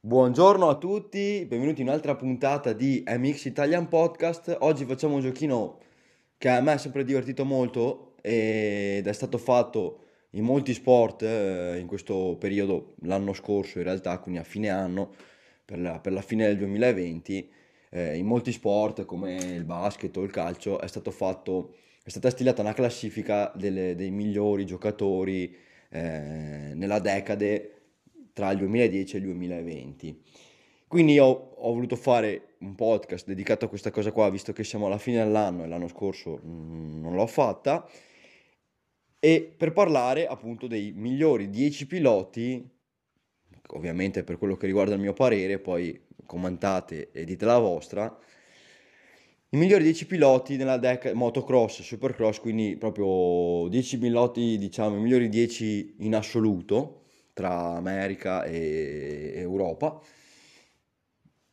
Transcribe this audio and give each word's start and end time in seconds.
Buongiorno 0.00 0.68
a 0.68 0.76
tutti, 0.76 1.44
benvenuti 1.44 1.80
in 1.80 1.88
un'altra 1.88 2.14
puntata 2.14 2.72
di 2.72 3.02
MX 3.04 3.46
Italian 3.46 3.88
Podcast. 3.88 4.56
Oggi 4.60 4.84
facciamo 4.84 5.16
un 5.16 5.22
giochino 5.22 5.80
che 6.38 6.48
a 6.48 6.60
me 6.60 6.74
è 6.74 6.78
sempre 6.78 7.02
divertito 7.02 7.44
molto 7.44 8.14
ed 8.22 9.04
è 9.04 9.12
stato 9.12 9.38
fatto 9.38 10.04
in 10.30 10.44
molti 10.44 10.72
sport 10.72 11.22
eh, 11.22 11.78
in 11.80 11.88
questo 11.88 12.36
periodo, 12.38 12.94
l'anno 13.02 13.32
scorso 13.32 13.78
in 13.78 13.84
realtà, 13.84 14.20
quindi 14.20 14.38
a 14.40 14.44
fine 14.44 14.68
anno, 14.68 15.12
per 15.64 15.80
la, 15.80 15.98
per 15.98 16.12
la 16.12 16.22
fine 16.22 16.46
del 16.46 16.58
2020, 16.58 17.50
eh, 17.90 18.16
in 18.16 18.24
molti 18.24 18.52
sport 18.52 19.04
come 19.04 19.34
il 19.34 19.64
basket 19.64 20.16
o 20.16 20.22
il 20.22 20.30
calcio 20.30 20.78
è, 20.78 20.86
fatto, 21.10 21.74
è 22.04 22.08
stata 22.08 22.30
stilata 22.30 22.62
una 22.62 22.72
classifica 22.72 23.50
delle, 23.56 23.96
dei 23.96 24.12
migliori 24.12 24.64
giocatori 24.64 25.52
eh, 25.90 26.72
nella 26.74 27.00
decade 27.00 27.77
tra 28.38 28.52
il 28.52 28.58
2010 28.58 29.16
e 29.16 29.18
il 29.18 29.24
2020. 29.24 30.22
Quindi 30.86 31.14
io 31.14 31.24
ho 31.24 31.72
voluto 31.72 31.96
fare 31.96 32.54
un 32.60 32.76
podcast 32.76 33.26
dedicato 33.26 33.64
a 33.64 33.68
questa 33.68 33.90
cosa 33.90 34.12
qua, 34.12 34.30
visto 34.30 34.52
che 34.52 34.62
siamo 34.62 34.86
alla 34.86 34.98
fine 34.98 35.24
dell'anno 35.24 35.64
e 35.64 35.66
l'anno 35.66 35.88
scorso 35.88 36.40
mm, 36.40 37.00
non 37.02 37.16
l'ho 37.16 37.26
fatta, 37.26 37.84
e 39.18 39.52
per 39.56 39.72
parlare 39.72 40.28
appunto 40.28 40.68
dei 40.68 40.92
migliori 40.94 41.50
10 41.50 41.88
piloti, 41.88 42.64
ovviamente 43.70 44.22
per 44.22 44.38
quello 44.38 44.56
che 44.56 44.66
riguarda 44.66 44.94
il 44.94 45.00
mio 45.00 45.14
parere, 45.14 45.58
poi 45.58 46.00
commentate 46.24 47.10
e 47.10 47.24
dite 47.24 47.44
la 47.44 47.58
vostra, 47.58 48.16
i 49.50 49.56
migliori 49.56 49.82
10 49.82 50.06
piloti 50.06 50.56
nella 50.56 50.76
deck 50.76 51.10
motocross, 51.12 51.82
supercross, 51.82 52.38
quindi 52.38 52.76
proprio 52.76 53.68
10 53.68 53.98
piloti, 53.98 54.58
diciamo, 54.58 54.96
i 54.96 55.00
migliori 55.00 55.28
10 55.28 55.96
in 55.98 56.14
assoluto, 56.14 57.06
tra 57.38 57.76
America 57.76 58.42
e 58.42 59.34
Europa. 59.36 60.00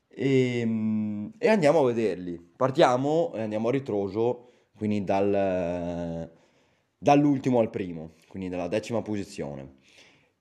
E, 0.07 0.59
ehm, 0.59 1.31
e, 1.37 1.47
andiamo 1.47 1.81
a 1.81 1.85
vederli. 1.85 2.39
Partiamo 2.39 3.31
e 3.35 3.41
andiamo 3.41 3.67
a 3.67 3.71
ritroso, 3.71 4.69
quindi 4.75 5.03
dal, 5.03 6.31
dall'ultimo 6.97 7.59
al 7.59 7.69
primo, 7.69 8.13
quindi 8.27 8.49
dalla 8.49 8.67
decima 8.67 9.03
posizione. 9.03 9.75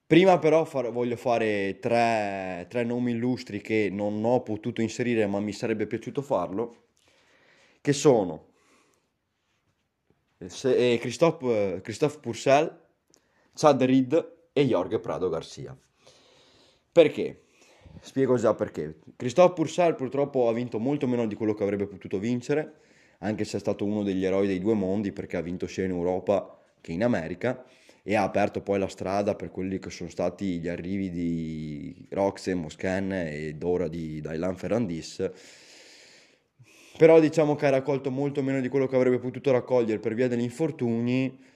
Prima 0.06 0.38
però 0.38 0.64
far, 0.64 0.90
voglio 0.90 1.16
fare 1.16 1.78
tre, 1.78 2.66
tre, 2.70 2.84
nomi 2.84 3.12
illustri 3.12 3.60
che 3.60 3.90
non 3.90 4.24
ho 4.24 4.42
potuto 4.42 4.80
inserire 4.80 5.26
ma 5.26 5.40
mi 5.40 5.52
sarebbe 5.52 5.86
piaciuto 5.86 6.22
farlo, 6.22 6.84
che 7.82 7.92
sono 7.92 8.46
eh, 10.38 10.98
Christophe, 11.00 11.80
Christophe 11.82 12.18
Purcell, 12.20 12.80
Chad 13.54 13.82
Reed 13.82 14.33
e 14.56 14.64
Jorge 14.64 15.00
Prado 15.00 15.28
Garcia. 15.28 15.76
Perché? 16.92 17.40
Spiego 18.00 18.36
già 18.36 18.54
perché. 18.54 18.98
Christophe 19.16 19.54
Purcell 19.54 19.96
purtroppo 19.96 20.48
ha 20.48 20.52
vinto 20.52 20.78
molto 20.78 21.08
meno 21.08 21.26
di 21.26 21.34
quello 21.34 21.54
che 21.54 21.64
avrebbe 21.64 21.86
potuto 21.86 22.20
vincere, 22.20 22.74
anche 23.18 23.44
se 23.44 23.56
è 23.56 23.60
stato 23.60 23.84
uno 23.84 24.04
degli 24.04 24.24
eroi 24.24 24.46
dei 24.46 24.60
due 24.60 24.74
mondi 24.74 25.10
perché 25.10 25.36
ha 25.36 25.40
vinto 25.40 25.66
sia 25.66 25.84
in 25.84 25.90
Europa 25.90 26.56
che 26.80 26.92
in 26.92 27.02
America 27.02 27.64
e 28.04 28.14
ha 28.14 28.22
aperto 28.22 28.60
poi 28.60 28.78
la 28.78 28.86
strada 28.86 29.34
per 29.34 29.50
quelli 29.50 29.80
che 29.80 29.90
sono 29.90 30.08
stati 30.08 30.60
gli 30.60 30.68
arrivi 30.68 31.10
di 31.10 32.06
Roxe, 32.10 32.54
Moscan 32.54 33.10
ed 33.12 33.60
ora 33.64 33.88
di 33.88 34.20
Dailan 34.20 34.56
Ferrandis. 34.56 35.30
Però 36.96 37.18
diciamo 37.18 37.56
che 37.56 37.66
ha 37.66 37.70
raccolto 37.70 38.12
molto 38.12 38.40
meno 38.40 38.60
di 38.60 38.68
quello 38.68 38.86
che 38.86 38.94
avrebbe 38.94 39.18
potuto 39.18 39.50
raccogliere 39.50 39.98
per 39.98 40.14
via 40.14 40.28
degli 40.28 40.42
infortuni 40.42 41.52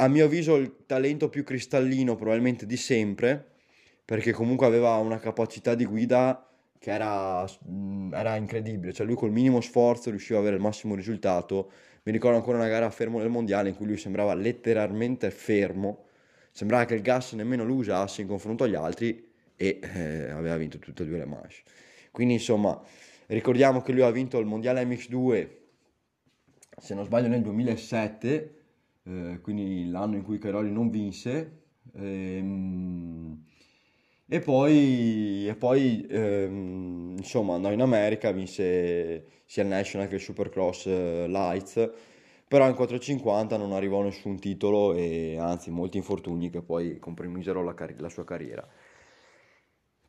a 0.00 0.08
mio 0.08 0.26
avviso 0.26 0.56
il 0.56 0.84
talento 0.86 1.28
più 1.28 1.42
cristallino 1.42 2.14
probabilmente 2.14 2.66
di 2.66 2.76
sempre, 2.76 3.56
perché 4.04 4.32
comunque 4.32 4.66
aveva 4.66 4.96
una 4.96 5.18
capacità 5.18 5.74
di 5.74 5.84
guida 5.84 6.48
che 6.78 6.92
era, 6.92 7.44
mm, 7.68 8.14
era 8.14 8.36
incredibile, 8.36 8.92
cioè 8.92 9.04
lui 9.04 9.16
col 9.16 9.32
minimo 9.32 9.60
sforzo 9.60 10.10
riusciva 10.10 10.38
ad 10.38 10.44
avere 10.44 10.56
il 10.56 10.62
massimo 10.62 10.94
risultato. 10.94 11.72
Mi 12.04 12.12
ricordo 12.12 12.36
ancora 12.36 12.58
una 12.58 12.68
gara 12.68 12.88
fermo 12.90 13.18
nel 13.18 13.28
mondiale 13.28 13.70
in 13.70 13.74
cui 13.74 13.86
lui 13.86 13.96
sembrava 13.96 14.34
letteralmente 14.34 15.30
fermo, 15.32 16.04
sembrava 16.52 16.84
che 16.84 16.94
il 16.94 17.02
gas 17.02 17.32
nemmeno 17.32 17.64
lo 17.64 17.74
usasse 17.74 18.22
in 18.22 18.28
confronto 18.28 18.64
agli 18.64 18.76
altri 18.76 19.26
e 19.56 19.80
eh, 19.82 20.30
aveva 20.30 20.56
vinto 20.56 20.78
tutte 20.78 21.02
e 21.02 21.06
due 21.06 21.18
le 21.18 21.26
manche. 21.26 21.56
Quindi 22.12 22.34
insomma, 22.34 22.80
ricordiamo 23.26 23.82
che 23.82 23.90
lui 23.90 24.02
ha 24.02 24.10
vinto 24.12 24.38
il 24.38 24.46
mondiale 24.46 24.84
MX2, 24.84 25.48
se 26.80 26.94
non 26.94 27.04
sbaglio 27.04 27.26
nel 27.26 27.42
2007 27.42 28.57
eh, 29.08 29.40
quindi 29.40 29.88
l'anno 29.88 30.16
in 30.16 30.22
cui 30.22 30.38
Cairoli 30.38 30.70
non 30.70 30.90
vinse. 30.90 31.62
Ehm, 31.94 33.44
e 34.30 34.40
poi, 34.40 35.48
e 35.48 35.54
poi 35.56 36.06
ehm, 36.08 37.14
insomma 37.16 37.54
andò 37.54 37.72
in 37.72 37.80
America, 37.80 38.30
vinse 38.30 39.24
sia 39.46 39.62
il 39.62 39.68
National 39.68 40.08
che 40.08 40.16
il 40.16 40.20
Supercross 40.20 40.86
eh, 40.86 41.26
Lights, 41.28 41.90
però 42.46 42.68
in 42.68 42.74
450 42.74 43.56
non 43.56 43.72
arrivò 43.72 44.02
nessun 44.02 44.38
titolo 44.38 44.92
e 44.94 45.38
anzi 45.38 45.70
molti 45.70 45.96
infortuni 45.96 46.50
che 46.50 46.60
poi 46.62 46.98
compromisero 46.98 47.62
la, 47.62 47.74
car- 47.74 47.98
la 48.00 48.08
sua 48.10 48.24
carriera. 48.24 48.66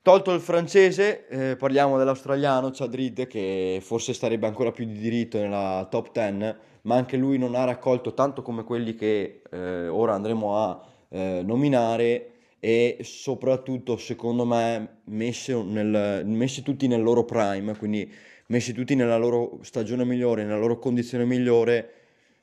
Tolto 0.02 0.34
il 0.34 0.40
francese, 0.42 1.28
eh, 1.28 1.56
parliamo 1.56 1.98
dell'australiano 1.98 2.72
Chad 2.72 2.94
Reed 2.96 3.28
che 3.28 3.80
forse 3.82 4.14
starebbe 4.14 4.48
ancora 4.48 4.72
più 4.72 4.86
di 4.86 4.98
diritto 4.98 5.38
nella 5.38 5.88
top 5.90 6.12
10 6.12 6.56
ma 6.90 6.96
anche 6.96 7.18
lui 7.18 7.38
non 7.38 7.54
ha 7.54 7.66
raccolto 7.66 8.16
tanto 8.16 8.42
come 8.42 8.64
quelli 8.64 8.96
che 8.96 9.44
eh, 9.52 9.88
ora 9.88 10.16
andremo 10.16 10.58
a 10.58 10.84
eh, 11.10 11.42
nominare 11.46 12.32
e 12.60 12.98
soprattutto 13.04 13.96
secondo 13.96 14.44
me 14.44 15.02
messi, 15.04 15.54
nel, 15.54 16.26
messi 16.26 16.64
tutti 16.64 16.88
nel 16.88 17.04
loro 17.04 17.26
prime, 17.26 17.78
quindi 17.78 18.12
messi 18.48 18.74
tutti 18.74 18.96
nella 18.96 19.18
loro 19.18 19.60
stagione 19.62 20.04
migliore, 20.04 20.44
nella 20.44 20.58
loro 20.58 20.80
condizione 20.80 21.26
migliore, 21.26 21.92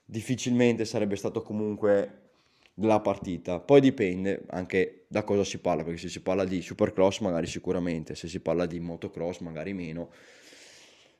difficilmente 0.04 0.84
sarebbe 0.84 1.16
stato 1.16 1.42
comunque 1.42 2.18
della 2.72 3.00
partita. 3.00 3.58
Poi 3.58 3.80
dipende 3.80 4.44
anche 4.50 5.06
da 5.08 5.24
cosa 5.24 5.42
si 5.42 5.58
parla, 5.58 5.82
perché 5.82 5.98
se 5.98 6.08
si 6.08 6.20
parla 6.20 6.44
di 6.44 6.62
supercross 6.62 7.18
magari 7.18 7.46
sicuramente, 7.46 8.14
se 8.14 8.28
si 8.28 8.38
parla 8.38 8.64
di 8.64 8.78
motocross 8.78 9.40
magari 9.40 9.72
meno. 9.72 10.10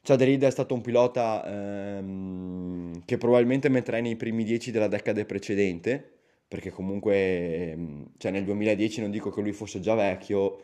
Chad 0.07 0.23
è 0.23 0.51
stato 0.51 0.73
un 0.73 0.83
pilota 0.83 1.45
ehm, 1.45 3.03
che 3.05 3.19
probabilmente 3.19 3.69
metterei 3.69 4.03
nei 4.03 4.15
primi 4.15 4.45
dieci 4.45 4.71
della 4.71 4.87
decade 4.87 5.25
precedente, 5.25 6.13
perché 6.47 6.71
comunque 6.71 7.73
ehm, 7.73 8.13
cioè 8.17 8.31
nel 8.31 8.45
2010 8.45 9.01
non 9.01 9.11
dico 9.11 9.31
che 9.31 9.41
lui 9.41 9.53
fosse 9.53 9.81
già 9.81 9.97
vecchio, 9.97 10.61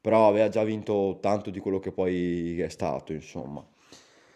però 0.00 0.28
aveva 0.28 0.48
già 0.48 0.62
vinto 0.62 1.18
tanto 1.20 1.50
di 1.50 1.58
quello 1.58 1.80
che 1.80 1.90
poi 1.90 2.60
è 2.60 2.68
stato, 2.68 3.12
insomma. 3.12 3.66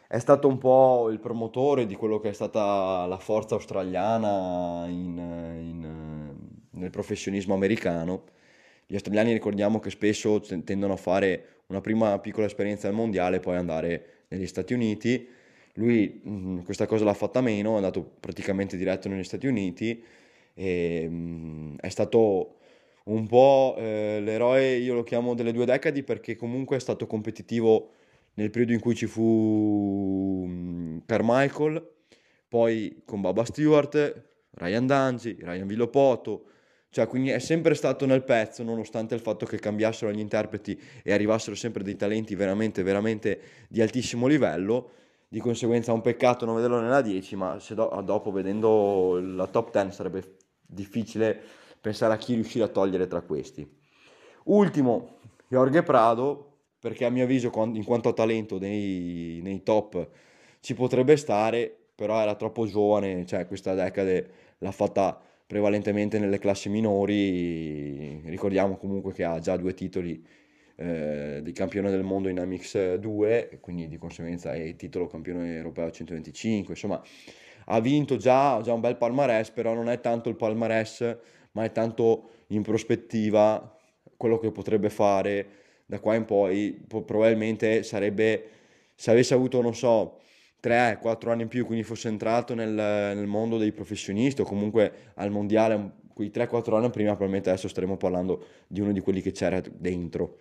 È 0.09 0.19
stato 0.19 0.49
un 0.49 0.59
po' 0.59 1.11
il 1.11 1.21
promotore 1.21 1.87
di 1.87 1.95
quello 1.95 2.19
che 2.19 2.31
è 2.31 2.33
stata 2.33 3.07
la 3.07 3.19
forza 3.19 3.55
australiana 3.55 4.85
in, 4.89 5.17
in, 5.17 6.37
nel 6.71 6.91
professionismo 6.91 7.55
americano. 7.55 8.25
Gli 8.85 8.95
australiani 8.95 9.33
ricordiamo 9.33 9.79
che 9.79 9.91
spesso 9.91 10.41
tendono 10.65 10.95
a 10.95 10.97
fare 10.97 11.61
una 11.69 11.81
prima 11.81 12.19
piccola 12.19 12.47
esperienza 12.47 12.89
al 12.89 12.95
mondiale 12.95 13.37
e 13.37 13.41
poi 13.41 13.55
andare 13.55 14.20
negli 14.31 14.47
Stati 14.47 14.73
Uniti. 14.75 15.29
Lui 15.75 16.21
mh, 16.23 16.31
mm, 16.31 16.59
questa 16.61 16.87
cosa 16.87 17.05
l'ha 17.05 17.15
fatta 17.15 17.41
meno, 17.41 17.75
è 17.75 17.77
andato 17.77 18.03
praticamente 18.21 18.77
diretto 18.77 19.09
negli 19.09 19.25
Stati 19.25 19.47
Uniti 19.47 20.03
e 20.55 21.09
mh, 21.09 21.15
mm, 21.15 21.77
è 21.81 21.89
stato 21.89 22.57
un 23.05 23.27
po' 23.27 23.75
eh, 23.79 24.21
l'eroe, 24.21 24.77
io 24.77 24.95
lo 24.95 25.03
chiamo 25.03 25.35
delle 25.35 25.53
due 25.53 25.65
decadi 25.65 26.03
perché 26.03 26.37
comunque 26.37 26.77
è 26.77 26.81
stato 26.81 27.07
competitivo 27.07 27.91
nel 28.35 28.51
periodo 28.51 28.73
in 28.73 28.81
cui 28.81 28.95
ci 28.95 29.07
fu 29.07 30.45
mh, 30.47 30.51
mm, 30.51 30.99
Carmichael, 31.07 31.89
poi 32.49 33.03
con 33.05 33.21
Baba 33.21 33.45
Stewart, 33.45 34.25
Ryan 34.53 34.87
Danzi, 34.87 35.37
Ryan 35.41 35.67
Villopoto, 35.67 36.45
cioè, 36.93 37.07
quindi 37.07 37.31
è 37.31 37.39
sempre 37.39 37.75
stato 37.75 38.05
nel 38.05 38.25
pezzo, 38.25 38.65
nonostante 38.65 39.15
il 39.15 39.21
fatto 39.21 39.47
che 39.47 39.61
cambiassero 39.61 40.11
gli 40.11 40.19
interpreti 40.19 40.79
e 41.05 41.13
arrivassero 41.13 41.55
sempre 41.55 41.85
dei 41.85 41.95
talenti 41.95 42.35
veramente, 42.35 42.83
veramente 42.83 43.41
di 43.69 43.81
altissimo 43.81 44.27
livello. 44.27 44.91
Di 45.29 45.39
conseguenza 45.39 45.93
è 45.93 45.95
un 45.95 46.01
peccato 46.01 46.45
non 46.45 46.57
vederlo 46.57 46.81
nella 46.81 47.01
10, 47.01 47.37
ma 47.37 47.61
se 47.61 47.77
do- 47.77 48.03
dopo 48.05 48.33
vedendo 48.33 49.21
la 49.21 49.47
top 49.47 49.71
10 49.71 49.95
sarebbe 49.95 50.39
difficile 50.67 51.41
pensare 51.81 52.13
a 52.13 52.17
chi 52.17 52.35
riuscire 52.35 52.65
a 52.65 52.69
togliere 52.69 53.07
tra 53.07 53.21
questi. 53.21 53.65
Ultimo, 54.47 55.19
Jorge 55.47 55.85
Prado, 55.85 56.57
perché 56.81 57.05
a 57.05 57.11
mio 57.11 57.23
avviso 57.23 57.53
in 57.73 57.85
quanto 57.85 58.09
a 58.09 58.13
talento 58.13 58.59
nei, 58.59 59.39
nei 59.45 59.63
top 59.63 60.09
ci 60.59 60.75
potrebbe 60.75 61.17
stare, 61.17 61.73
però 61.95 62.21
era 62.21 62.35
troppo 62.35 62.67
giovane, 62.67 63.25
cioè 63.27 63.47
questa 63.47 63.75
decade 63.75 64.31
l'ha 64.59 64.73
fatta 64.73 65.23
prevalentemente 65.51 66.21
nelle 66.21 66.39
classi 66.39 66.69
minori, 66.69 68.21
ricordiamo 68.27 68.77
comunque 68.77 69.13
che 69.13 69.25
ha 69.25 69.41
già 69.41 69.57
due 69.57 69.75
titoli 69.75 70.25
eh, 70.77 71.41
di 71.43 71.51
campione 71.51 71.91
del 71.91 72.05
mondo 72.05 72.29
in 72.29 72.39
Amix 72.39 72.95
2, 72.95 73.59
quindi 73.61 73.89
di 73.89 73.99
conseguenza 73.99 74.55
è 74.55 74.77
titolo 74.77 75.09
campione 75.09 75.57
europeo 75.57 75.91
125, 75.91 76.75
insomma 76.75 77.03
ha 77.65 77.81
vinto 77.81 78.17
già, 78.17 78.61
già 78.63 78.73
un 78.73 78.79
bel 78.79 78.97
palmarès, 78.97 79.51
però 79.51 79.75
non 79.75 79.89
è 79.89 79.99
tanto 79.99 80.29
il 80.29 80.37
palmarès, 80.37 81.19
ma 81.51 81.65
è 81.65 81.73
tanto 81.73 82.31
in 82.51 82.63
prospettiva 82.63 83.77
quello 84.17 84.39
che 84.39 84.53
potrebbe 84.53 84.89
fare 84.89 85.49
da 85.85 85.99
qua 85.99 86.15
in 86.15 86.27
poi 86.27 86.81
probabilmente 86.87 87.83
sarebbe, 87.83 88.51
se 88.95 89.11
avesse 89.11 89.35
avuto, 89.35 89.61
non 89.61 89.75
so, 89.75 90.21
3-4 90.63 91.31
anni 91.31 91.43
in 91.43 91.49
più, 91.49 91.65
quindi 91.65 91.85
fosse 91.85 92.09
entrato 92.09 92.55
nel, 92.55 92.71
nel, 92.71 93.27
mondo 93.27 93.57
dei 93.57 93.73
professionisti 93.73 94.43
o 94.43 94.45
comunque 94.45 95.13
al 95.15 95.31
mondiale, 95.31 95.93
quei 96.13 96.31
3-4 96.31 96.75
anni 96.75 96.91
prima, 96.91 97.11
probabilmente 97.11 97.51
adesso 97.51 97.69
staremo 97.69 97.97
parlando 97.97 98.45
di 98.67 98.81
uno 98.81 98.93
di 98.93 99.01
quelli 99.01 99.23
che 99.23 99.33
c'era 99.33 99.61
dentro. 99.73 100.39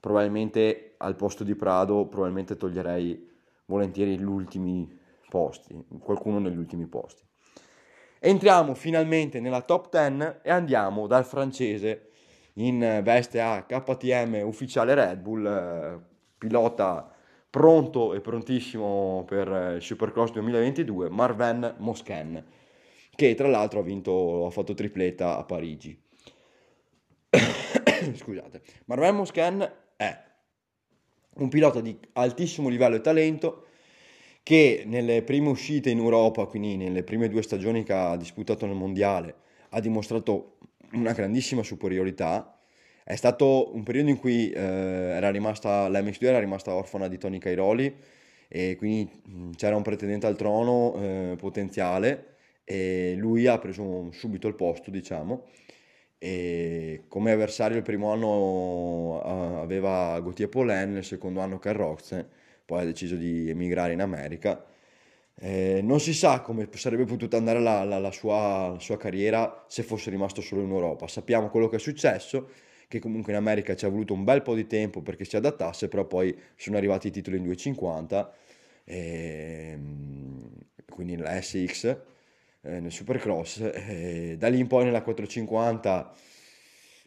Probabilmente 0.00 0.94
al 0.96 1.14
posto 1.14 1.44
di 1.44 1.54
Prado, 1.54 2.06
probabilmente 2.06 2.56
toglierei 2.56 3.30
volentieri 3.66 4.18
gli 4.18 4.24
ultimi 4.24 4.98
posti, 5.28 5.74
qualcuno 6.00 6.38
negli 6.40 6.58
ultimi 6.58 6.86
posti. 6.86 7.22
Entriamo 8.18 8.74
finalmente 8.74 9.40
nella 9.40 9.62
top 9.62 9.90
10 9.90 10.40
e 10.42 10.50
andiamo 10.50 11.06
dal 11.06 11.24
francese 11.24 12.10
in 12.54 13.00
veste 13.02 13.40
a 13.40 13.64
KTM 13.64 14.42
ufficiale 14.44 14.94
Red 14.94 15.18
Bull, 15.20 15.46
eh, 15.46 15.98
pilota 16.36 17.11
pronto 17.52 18.14
e 18.14 18.22
prontissimo 18.22 19.24
per 19.26 19.74
il 19.76 19.82
Supercross 19.82 20.32
2022, 20.32 21.10
Marvin 21.10 21.74
Mosken, 21.80 22.42
che 23.14 23.34
tra 23.34 23.46
l'altro 23.46 23.80
ha 23.80 23.82
vinto, 23.82 24.46
ha 24.46 24.50
fatto 24.50 24.72
tripletta 24.72 25.36
a 25.36 25.44
Parigi. 25.44 26.00
Scusate, 28.16 28.62
Marvin 28.86 29.16
Mosken 29.16 29.72
è 29.96 30.18
un 31.34 31.48
pilota 31.50 31.82
di 31.82 31.94
altissimo 32.14 32.70
livello 32.70 32.96
e 32.96 33.00
talento 33.02 33.66
che 34.42 34.84
nelle 34.86 35.20
prime 35.20 35.50
uscite 35.50 35.90
in 35.90 35.98
Europa, 35.98 36.46
quindi 36.46 36.78
nelle 36.78 37.02
prime 37.04 37.28
due 37.28 37.42
stagioni 37.42 37.82
che 37.82 37.92
ha 37.92 38.16
disputato 38.16 38.64
nel 38.64 38.76
mondiale, 38.76 39.34
ha 39.68 39.80
dimostrato 39.80 40.56
una 40.92 41.12
grandissima 41.12 41.62
superiorità. 41.62 42.58
È 43.04 43.14
stato 43.16 43.74
un 43.74 43.82
periodo 43.82 44.10
in 44.10 44.18
cui 44.18 44.50
eh, 44.50 44.60
era 44.60 45.30
rimasta, 45.30 45.88
l'MX2 45.88 46.24
era 46.24 46.38
rimasta 46.38 46.74
orfana 46.74 47.08
di 47.08 47.18
Tony 47.18 47.38
Cairoli 47.38 47.94
e 48.48 48.76
quindi 48.76 49.10
mh, 49.24 49.50
c'era 49.52 49.76
un 49.76 49.82
pretendente 49.82 50.26
al 50.26 50.36
trono 50.36 50.94
eh, 50.96 51.36
potenziale 51.38 52.36
e 52.64 53.14
lui 53.16 53.46
ha 53.46 53.58
preso 53.58 54.10
subito 54.12 54.48
il 54.48 54.54
posto, 54.54 54.90
diciamo. 54.90 55.46
E 56.18 57.04
come 57.08 57.32
avversario 57.32 57.76
il 57.76 57.82
primo 57.82 58.12
anno 58.12 59.20
aveva 59.60 60.20
Gauthier 60.20 60.48
Polen, 60.48 60.96
il 60.96 61.04
secondo 61.04 61.40
anno 61.40 61.58
Carrozze, 61.58 62.28
poi 62.64 62.82
ha 62.82 62.84
deciso 62.84 63.16
di 63.16 63.50
emigrare 63.50 63.92
in 63.92 64.00
America 64.00 64.64
eh, 65.36 65.80
non 65.82 65.98
si 66.00 66.14
sa 66.14 66.40
come 66.40 66.68
sarebbe 66.74 67.04
potuta 67.04 67.36
andare 67.36 67.60
la, 67.60 67.84
la, 67.84 67.98
la, 67.98 68.12
sua, 68.12 68.68
la, 68.68 68.78
sua, 68.78 68.96
carriera 68.96 69.64
se 69.68 69.82
fosse 69.82 70.10
rimasto 70.10 70.40
solo 70.40 70.62
in 70.62 70.70
Europa. 70.70 71.08
Sappiamo 71.08 71.48
quello 71.48 71.68
che 71.68 71.76
è 71.76 71.78
successo, 71.80 72.50
che 72.92 73.00
comunque 73.00 73.32
in 73.32 73.38
America 73.38 73.74
ci 73.74 73.86
ha 73.86 73.88
voluto 73.88 74.12
un 74.12 74.22
bel 74.22 74.42
po' 74.42 74.54
di 74.54 74.66
tempo 74.66 75.00
perché 75.00 75.24
si 75.24 75.34
adattasse, 75.36 75.88
però 75.88 76.04
poi 76.04 76.36
sono 76.56 76.76
arrivati 76.76 77.06
i 77.06 77.10
titoli 77.10 77.38
in 77.38 77.44
250, 77.44 78.34
eh, 78.84 79.78
quindi 80.90 81.16
nella 81.16 81.40
SX, 81.40 81.84
eh, 81.84 82.80
nel 82.80 82.92
Supercross. 82.92 83.60
Eh, 83.60 84.36
da 84.38 84.48
lì 84.48 84.58
in 84.58 84.66
poi 84.66 84.84
nella 84.84 85.00
450 85.00 86.12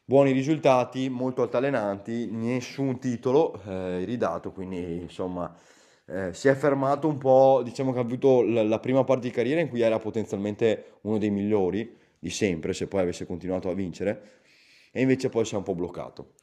buoni 0.04 0.32
risultati, 0.32 1.08
molto 1.08 1.44
altalenanti, 1.44 2.32
nessun 2.32 2.98
titolo 3.00 3.62
eh, 3.68 4.06
ridato, 4.06 4.52
quindi 4.52 5.02
insomma 5.02 5.56
eh, 6.08 6.34
si 6.34 6.48
è 6.48 6.56
fermato 6.56 7.08
un 7.08 7.20
po', 7.20 7.62
diciamo 7.64 7.92
che 7.94 8.00
ha 8.00 8.02
avuto 8.02 8.42
la, 8.42 8.64
la, 8.64 8.80
prima 8.80 9.04
parte 9.04 9.28
di 9.28 9.34
carriera 9.34 9.62
in 9.62 9.70
cui 9.70 9.82
era 9.82 10.00
potenzialmente 10.00 10.98
uno 11.02 11.20
dei 11.20 11.30
migliori 11.30 11.96
di 12.18 12.32
sempre, 12.32 12.74
se 12.74 12.88
poi 12.88 13.02
avesse 13.02 13.28
continuato 13.28 13.70
a 13.70 13.76
vincere, 13.76 14.42
e 14.96 15.02
invece 15.02 15.28
poi 15.28 15.44
si 15.44 15.56
è 15.56 15.58
un 15.58 15.64
po' 15.64 15.76
bloccato. 15.76 16.36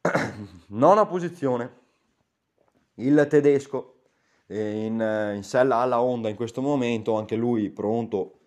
Nona 0.68 1.04
posizione, 1.04 1.70
il 2.94 3.26
tedesco 3.28 3.96
eh, 4.46 4.86
in, 4.86 5.32
in 5.34 5.42
sella 5.42 5.76
alla 5.76 6.00
Honda 6.00 6.30
in 6.30 6.34
questo 6.34 6.62
momento, 6.62 7.18
anche 7.18 7.36
lui 7.36 7.68
pronto 7.68 8.38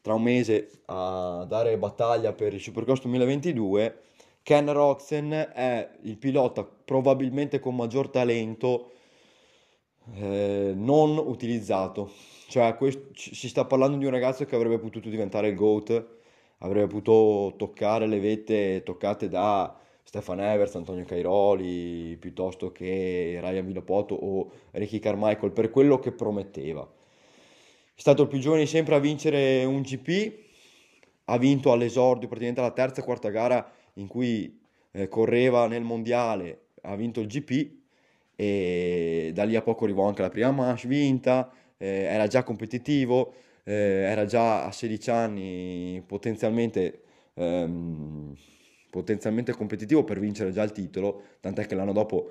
tra 0.00 0.14
un 0.14 0.22
mese 0.22 0.70
a 0.86 1.44
dare 1.46 1.76
battaglia 1.76 2.32
per 2.32 2.54
il 2.54 2.60
Supercross 2.60 3.02
2022. 3.02 4.00
Ken 4.42 4.72
Roxen 4.72 5.30
è 5.30 5.90
il 6.04 6.16
pilota 6.16 6.64
probabilmente 6.64 7.60
con 7.60 7.76
maggior 7.76 8.08
talento 8.08 8.92
eh, 10.14 10.72
non 10.74 11.18
utilizzato. 11.18 12.10
Cioè, 12.48 12.74
questo, 12.76 13.08
si 13.12 13.46
sta 13.46 13.66
parlando 13.66 13.98
di 13.98 14.06
un 14.06 14.10
ragazzo 14.10 14.46
che 14.46 14.56
avrebbe 14.56 14.78
potuto 14.78 15.10
diventare 15.10 15.48
il 15.48 15.54
GOAT, 15.54 16.19
avrebbe 16.60 16.86
potuto 16.86 17.54
toccare 17.56 18.06
le 18.06 18.20
vette 18.20 18.82
toccate 18.82 19.28
da 19.28 19.76
Stefan 20.02 20.40
Evers, 20.40 20.74
Antonio 20.74 21.04
Cairoli, 21.04 22.16
piuttosto 22.18 22.72
che 22.72 23.38
Ryan 23.40 23.66
Villapoto 23.66 24.14
o 24.14 24.50
Ricky 24.72 24.98
Carmichael, 24.98 25.52
per 25.52 25.70
quello 25.70 25.98
che 25.98 26.12
prometteva. 26.12 26.82
È 27.94 28.00
stato 28.00 28.22
il 28.22 28.28
più 28.28 28.38
giovane 28.38 28.66
sempre 28.66 28.94
a 28.94 28.98
vincere 28.98 29.64
un 29.64 29.82
GP, 29.82 30.32
ha 31.26 31.38
vinto 31.38 31.70
all'esordio 31.70 32.26
praticamente 32.26 32.60
la 32.60 32.72
terza 32.72 33.00
e 33.00 33.04
quarta 33.04 33.28
gara 33.28 33.70
in 33.94 34.06
cui 34.06 34.60
eh, 34.90 35.06
correva 35.08 35.68
nel 35.68 35.82
mondiale, 35.82 36.66
ha 36.82 36.96
vinto 36.96 37.20
il 37.20 37.26
GP 37.26 37.78
e 38.34 39.30
da 39.34 39.44
lì 39.44 39.54
a 39.54 39.62
poco 39.62 39.84
arrivò 39.84 40.06
anche 40.08 40.22
la 40.22 40.30
prima 40.30 40.50
manche 40.50 40.88
vinta, 40.88 41.52
eh, 41.76 41.86
era 41.86 42.26
già 42.26 42.42
competitivo, 42.42 43.32
eh, 43.64 43.72
era 43.72 44.24
già 44.24 44.64
a 44.64 44.72
16 44.72 45.10
anni 45.10 46.02
potenzialmente, 46.06 47.02
ehm, 47.34 48.34
potenzialmente 48.90 49.52
competitivo 49.52 50.04
per 50.04 50.18
vincere 50.18 50.52
già 50.52 50.62
il 50.62 50.72
titolo, 50.72 51.22
tant'è 51.40 51.66
che 51.66 51.74
l'anno 51.74 51.92
dopo 51.92 52.30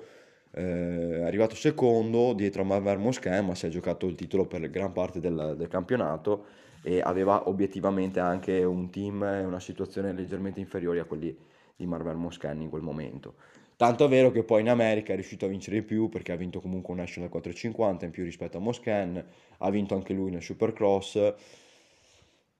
eh, 0.52 1.18
è 1.18 1.22
arrivato 1.22 1.54
secondo 1.54 2.32
dietro 2.32 2.62
a 2.62 2.64
Marver 2.64 2.98
Mosquin, 2.98 3.44
ma 3.44 3.54
si 3.54 3.66
è 3.66 3.68
giocato 3.68 4.06
il 4.06 4.14
titolo 4.14 4.46
per 4.46 4.68
gran 4.70 4.92
parte 4.92 5.20
del, 5.20 5.54
del 5.56 5.68
campionato 5.68 6.44
e 6.82 7.00
aveva 7.00 7.48
obiettivamente 7.48 8.20
anche 8.20 8.64
un 8.64 8.90
team 8.90 9.22
e 9.22 9.44
una 9.44 9.60
situazione 9.60 10.12
leggermente 10.12 10.60
inferiori 10.60 10.98
a 10.98 11.04
quelli 11.04 11.36
di 11.76 11.86
Marvel 11.86 12.16
Moscan 12.16 12.60
in 12.60 12.68
quel 12.68 12.82
momento. 12.82 13.34
Tanto 13.80 14.04
è 14.04 14.08
vero 14.08 14.30
che 14.30 14.44
poi 14.44 14.60
in 14.60 14.68
America 14.68 15.12
è 15.12 15.14
riuscito 15.14 15.46
a 15.46 15.48
vincere 15.48 15.76
di 15.76 15.82
più 15.82 16.10
perché 16.10 16.32
ha 16.32 16.36
vinto 16.36 16.60
comunque 16.60 16.92
un 16.92 17.00
National 17.00 17.30
450 17.30 18.04
in 18.04 18.10
più 18.10 18.24
rispetto 18.24 18.58
a 18.58 18.60
Moscan, 18.60 19.24
ha 19.56 19.70
vinto 19.70 19.94
anche 19.94 20.12
lui 20.12 20.30
nel 20.30 20.42
Supercross. 20.42 21.32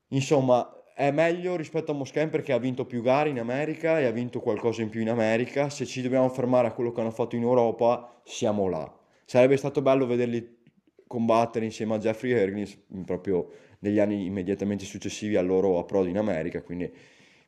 Insomma, 0.09 0.83
è 0.95 1.11
meglio 1.11 1.57
rispetto 1.57 1.91
a 1.93 1.95
Moscan 1.95 2.31
perché 2.31 2.55
ha 2.55 2.59
vinto 2.59 2.87
più 2.87 3.03
gare 3.03 3.29
in 3.29 3.39
America 3.39 4.01
e 4.01 4.07
ha 4.07 4.11
vinto 4.11 4.41
qualcosa 4.41 4.81
in 4.81 4.89
più 4.89 5.03
in 5.03 5.11
America. 5.11 5.69
Se 5.69 5.85
ci 5.85 6.01
dobbiamo 6.01 6.31
fermare 6.31 6.69
a 6.69 6.73
quello 6.73 6.91
che 6.91 7.03
hanno 7.03 7.11
fatto 7.11 7.37
in 7.37 7.43
Europa, 7.43 8.23
siamo 8.25 8.67
là. 8.67 8.91
Sarebbe 9.27 9.59
stato 9.59 9.83
bello 9.83 10.07
vederli 10.07 10.57
combattere 11.07 11.67
insieme 11.67 11.97
a 11.97 11.99
Jeffrey 11.99 12.31
Hergnis 12.31 12.83
proprio 13.05 13.51
negli 13.81 13.99
anni 13.99 14.25
immediatamente 14.25 14.87
successivi 14.87 15.37
al 15.37 15.45
loro 15.45 15.79
approdo 15.79 16.09
in 16.09 16.17
America, 16.17 16.63
quindi 16.63 16.91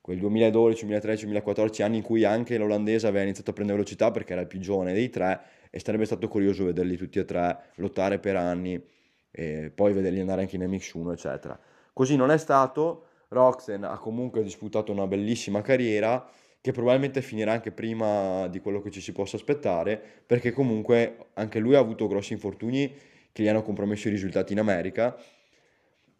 quel 0.02 0.18
2012, 0.18 0.80
2013, 0.80 1.22
2014 1.26 1.82
anni 1.82 1.98
in 1.98 2.02
cui 2.02 2.24
anche 2.24 2.58
l'olandese 2.58 3.06
aveva 3.06 3.22
iniziato 3.22 3.50
a 3.50 3.52
prendere 3.52 3.78
velocità 3.78 4.10
perché 4.10 4.32
era 4.32 4.42
il 4.42 4.48
più 4.48 4.58
giovane 4.58 4.92
dei 4.92 5.08
tre 5.08 5.40
e 5.70 5.78
sarebbe 5.78 6.04
stato 6.04 6.26
curioso 6.26 6.64
vederli 6.64 6.96
tutti 6.96 7.20
e 7.20 7.24
tre 7.24 7.70
lottare 7.76 8.18
per 8.18 8.34
anni 8.34 8.84
e 9.30 9.70
poi 9.72 9.92
vederli 9.92 10.18
andare 10.18 10.42
anche 10.42 10.56
in 10.56 10.62
MX1 10.62 11.12
eccetera. 11.12 11.58
Così 11.92 12.16
non 12.16 12.32
è 12.32 12.36
stato, 12.36 13.06
Roxen 13.28 13.84
ha 13.84 13.96
comunque 13.96 14.42
disputato 14.42 14.90
una 14.90 15.06
bellissima 15.06 15.62
carriera 15.62 16.28
che 16.60 16.72
probabilmente 16.72 17.22
finirà 17.22 17.52
anche 17.52 17.70
prima 17.70 18.48
di 18.48 18.58
quello 18.60 18.82
che 18.82 18.90
ci 18.90 19.00
si 19.00 19.12
possa 19.12 19.36
aspettare 19.36 20.02
perché 20.26 20.50
comunque 20.50 21.28
anche 21.34 21.60
lui 21.60 21.76
ha 21.76 21.78
avuto 21.78 22.08
grossi 22.08 22.32
infortuni 22.32 22.92
che 23.30 23.42
gli 23.44 23.48
hanno 23.48 23.62
compromesso 23.62 24.08
i 24.08 24.10
risultati 24.10 24.52
in 24.52 24.58
America 24.58 25.16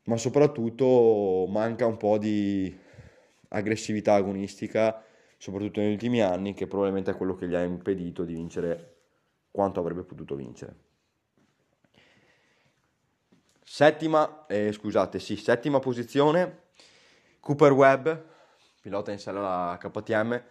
ma 0.04 0.16
soprattutto 0.16 1.46
manca 1.48 1.86
un 1.86 1.96
po' 1.96 2.18
di 2.18 2.76
aggressività 3.52 4.14
agonistica, 4.14 5.02
soprattutto 5.38 5.80
negli 5.80 5.92
ultimi 5.92 6.20
anni, 6.20 6.54
che 6.54 6.66
probabilmente 6.66 7.10
è 7.12 7.16
quello 7.16 7.34
che 7.34 7.48
gli 7.48 7.54
ha 7.54 7.62
impedito 7.62 8.24
di 8.24 8.34
vincere 8.34 8.96
quanto 9.50 9.80
avrebbe 9.80 10.02
potuto 10.02 10.34
vincere. 10.34 10.76
Settima, 13.62 14.46
eh, 14.46 14.72
scusate, 14.72 15.18
sì, 15.18 15.36
settima 15.36 15.78
posizione, 15.78 16.64
Cooper 17.40 17.72
Webb, 17.72 18.08
pilota 18.80 19.12
in 19.12 19.18
sella 19.18 19.38
alla 19.38 19.78
KTM, 19.78 20.42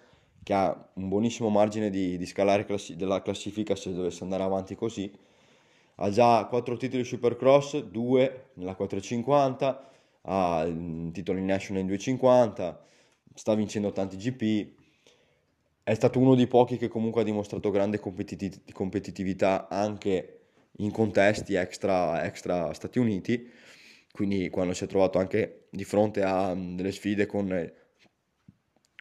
che 0.43 0.53
ha 0.53 0.89
un 0.93 1.07
buonissimo 1.07 1.49
margine 1.49 1.89
di, 1.89 2.17
di 2.17 2.25
scalare 2.25 2.65
classi- 2.65 2.95
della 2.95 3.21
classifica 3.21 3.75
se 3.75 3.93
dovesse 3.93 4.23
andare 4.23 4.43
avanti 4.43 4.75
così. 4.75 5.11
Ha 5.95 6.09
già 6.09 6.45
4 6.45 6.77
titoli 6.77 7.03
Supercross, 7.03 7.83
2 7.83 8.49
nella 8.53 8.73
450, 8.73 9.90
ha 10.23 10.63
il 10.63 11.09
titolo 11.11 11.39
in 11.39 11.45
National 11.45 11.81
in 11.81 11.87
250, 11.87 12.85
sta 13.33 13.55
vincendo 13.55 13.91
tanti 13.91 14.17
GP, 14.17 14.79
è 15.83 15.93
stato 15.93 16.19
uno 16.19 16.35
dei 16.35 16.47
pochi 16.47 16.77
che 16.77 16.87
comunque 16.87 17.21
ha 17.21 17.23
dimostrato 17.23 17.71
grande 17.71 17.99
competitiv- 17.99 18.71
competitività 18.71 19.67
anche 19.67 20.39
in 20.77 20.91
contesti 20.91 21.55
extra, 21.55 22.23
extra 22.23 22.73
Stati 22.73 22.99
Uniti, 22.99 23.49
quindi 24.11 24.49
quando 24.49 24.73
si 24.73 24.83
è 24.83 24.87
trovato 24.87 25.19
anche 25.19 25.67
di 25.69 25.83
fronte 25.83 26.21
a 26.23 26.53
delle 26.55 26.91
sfide 26.91 27.25
con, 27.25 27.71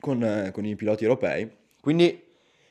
con, 0.01 0.51
con 0.53 0.65
i 0.65 0.77
piloti 0.77 1.05
europei. 1.05 1.51
Quindi 1.81 2.29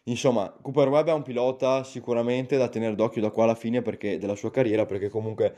Insomma, 0.10 0.50
Cooper 0.50 0.88
Webb 0.88 1.10
è 1.10 1.14
un 1.14 1.22
pilota 1.22 1.84
sicuramente 1.84 2.58
da 2.58 2.68
tenere 2.68 2.96
d'occhio 2.96 3.22
da 3.22 3.30
qua 3.30 3.44
alla 3.44 3.56
fine 3.56 3.84
perché, 3.84 4.18
della 4.18 4.36
sua 4.36 4.50
carriera, 4.50 4.86
perché 4.86 5.08
comunque 5.08 5.54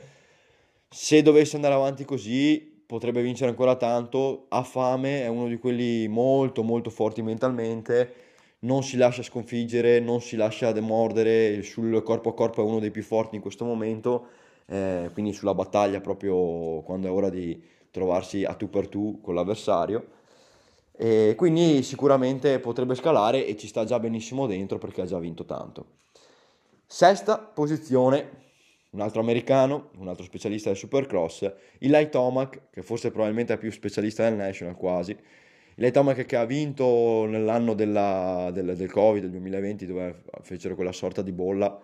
se 0.90 1.22
dovesse 1.22 1.56
andare 1.56 1.74
avanti 1.74 2.04
così 2.04 2.71
potrebbe 2.92 3.22
vincere 3.22 3.48
ancora 3.48 3.76
tanto, 3.76 4.44
ha 4.48 4.62
fame, 4.62 5.22
è 5.22 5.26
uno 5.26 5.48
di 5.48 5.56
quelli 5.56 6.08
molto 6.08 6.62
molto 6.62 6.90
forti 6.90 7.22
mentalmente, 7.22 8.12
non 8.60 8.82
si 8.82 8.98
lascia 8.98 9.22
sconfiggere, 9.22 9.98
non 9.98 10.20
si 10.20 10.36
lascia 10.36 10.72
demordere, 10.72 11.62
sul 11.62 12.02
corpo 12.02 12.28
a 12.28 12.34
corpo 12.34 12.60
è 12.60 12.66
uno 12.66 12.80
dei 12.80 12.90
più 12.90 13.02
forti 13.02 13.34
in 13.34 13.40
questo 13.40 13.64
momento, 13.64 14.26
eh, 14.66 15.08
quindi 15.14 15.32
sulla 15.32 15.54
battaglia 15.54 16.02
proprio 16.02 16.82
quando 16.82 17.08
è 17.08 17.10
ora 17.10 17.30
di 17.30 17.58
trovarsi 17.90 18.44
a 18.44 18.52
tu 18.52 18.68
per 18.68 18.88
tu 18.88 19.20
con 19.22 19.34
l'avversario. 19.34 20.08
E 20.94 21.32
quindi 21.34 21.82
sicuramente 21.82 22.58
potrebbe 22.58 22.94
scalare 22.94 23.46
e 23.46 23.56
ci 23.56 23.68
sta 23.68 23.86
già 23.86 23.98
benissimo 23.98 24.46
dentro 24.46 24.76
perché 24.76 25.00
ha 25.00 25.06
già 25.06 25.18
vinto 25.18 25.46
tanto. 25.46 25.86
Sesta 26.86 27.38
posizione, 27.38 28.51
un 28.92 29.00
altro 29.00 29.20
americano, 29.20 29.90
un 29.98 30.08
altro 30.08 30.24
specialista 30.24 30.68
del 30.68 30.78
Supercross, 30.78 31.50
Eli 31.78 32.08
Tomac, 32.10 32.70
che 32.70 32.82
forse 32.82 33.10
probabilmente 33.10 33.54
è 33.54 33.58
più 33.58 33.70
specialista 33.70 34.24
del 34.24 34.34
National 34.34 34.76
quasi. 34.76 35.16
Eli 35.74 35.90
Tomac 35.90 36.26
che 36.26 36.36
ha 36.36 36.44
vinto 36.44 37.24
nell'anno 37.26 37.72
della, 37.74 38.50
del, 38.52 38.76
del, 38.76 38.90
Covid, 38.90 39.22
del 39.22 39.30
2020, 39.30 39.86
dove 39.86 40.22
fecero 40.42 40.74
quella 40.74 40.92
sorta 40.92 41.22
di 41.22 41.32
bolla 41.32 41.80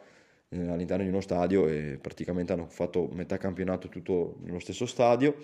eh, 0.50 0.69
all'interno 0.69 1.03
di 1.03 1.09
uno 1.09 1.23
stadio 1.23 1.67
e 1.67 1.99
praticamente 2.00 2.53
hanno 2.53 2.67
fatto 2.69 3.09
metà 3.12 3.38
campionato 3.38 3.88
tutto 3.88 4.37
nello 4.43 4.61
stesso 4.61 4.85
stadio. 4.85 5.35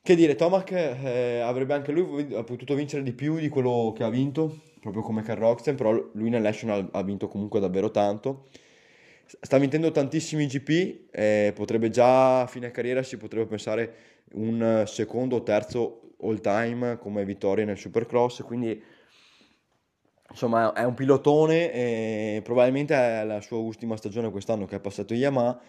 Che 0.00 0.14
dire, 0.14 0.36
Tomac 0.36 0.70
eh, 0.70 1.40
avrebbe 1.40 1.74
anche 1.74 1.90
lui 1.90 2.24
potuto 2.44 2.74
vincere 2.74 3.02
di 3.02 3.12
più 3.12 3.38
di 3.38 3.48
quello 3.48 3.92
che 3.94 4.04
ha 4.04 4.08
vinto, 4.08 4.60
proprio 4.80 5.02
come 5.02 5.22
Carl 5.22 5.40
Roxen, 5.40 5.74
però 5.74 5.92
lui 6.12 6.30
nel 6.30 6.42
National 6.42 6.88
ha 6.92 7.02
vinto 7.02 7.26
comunque 7.26 7.58
davvero 7.58 7.90
tanto. 7.90 8.46
Sta 9.40 9.58
vincendo 9.58 9.90
tantissimi 9.90 10.46
GP, 10.46 11.08
eh, 11.10 11.52
potrebbe 11.54 11.88
già 11.90 12.42
a 12.42 12.46
fine 12.46 12.70
carriera 12.70 13.02
si 13.02 13.16
potrebbe 13.16 13.46
pensare 13.46 13.94
un 14.34 14.84
secondo 14.86 15.36
o 15.36 15.42
terzo 15.42 16.14
all 16.20 16.40
time 16.40 16.98
come 16.98 17.24
vittoria 17.24 17.64
nel 17.64 17.78
Supercross, 17.78 18.42
quindi 18.42 18.82
insomma 20.30 20.72
è 20.72 20.84
un 20.84 20.94
pilotone 20.94 21.72
e 21.72 22.40
probabilmente 22.42 22.94
è 22.94 23.24
la 23.24 23.40
sua 23.40 23.58
ultima 23.58 23.96
stagione 23.96 24.30
quest'anno 24.30 24.66
che 24.66 24.76
è 24.76 24.80
passato 24.80 25.14
Yamaha, 25.14 25.60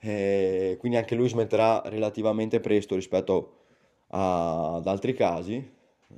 eh, 0.00 0.76
quindi 0.78 0.98
anche 0.98 1.14
lui 1.14 1.28
smetterà 1.28 1.82
relativamente 1.86 2.60
presto 2.60 2.94
rispetto 2.94 3.52
a 4.08 4.74
ad 4.76 4.86
altri 4.86 5.14
casi, 5.14 5.54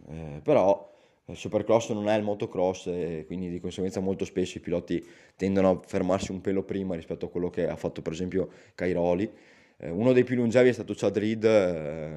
eh, 0.09 0.41
però 0.43 0.91
il 1.29 1.37
supercross 1.37 1.91
non 1.91 2.09
è 2.09 2.17
il 2.17 2.23
motocross 2.23 2.87
e 2.87 3.25
quindi 3.27 3.51
di 3.51 3.61
conseguenza 3.61 4.01
molto 4.01 4.25
spesso 4.25 4.59
i 4.59 4.61
piloti 4.61 5.05
tendono 5.37 5.71
a 5.71 5.81
fermarsi 5.87 6.33
un 6.33 6.41
pelo 6.41 6.63
prima 6.63 6.95
rispetto 6.95 7.27
a 7.27 7.29
quello 7.29 7.51
che 7.51 7.69
ha 7.69 7.77
fatto 7.77 8.03
per 8.03 8.13
esempio 8.13 8.49
Cairoli. 8.75 9.31
Eh, 9.81 9.91
uno 9.91 10.13
dei 10.13 10.25
più 10.25 10.35
longevi 10.35 10.71
è 10.71 10.73
stato 10.73 10.93
Chad 10.97 11.17
Reed, 11.17 11.45
eh, 11.45 12.11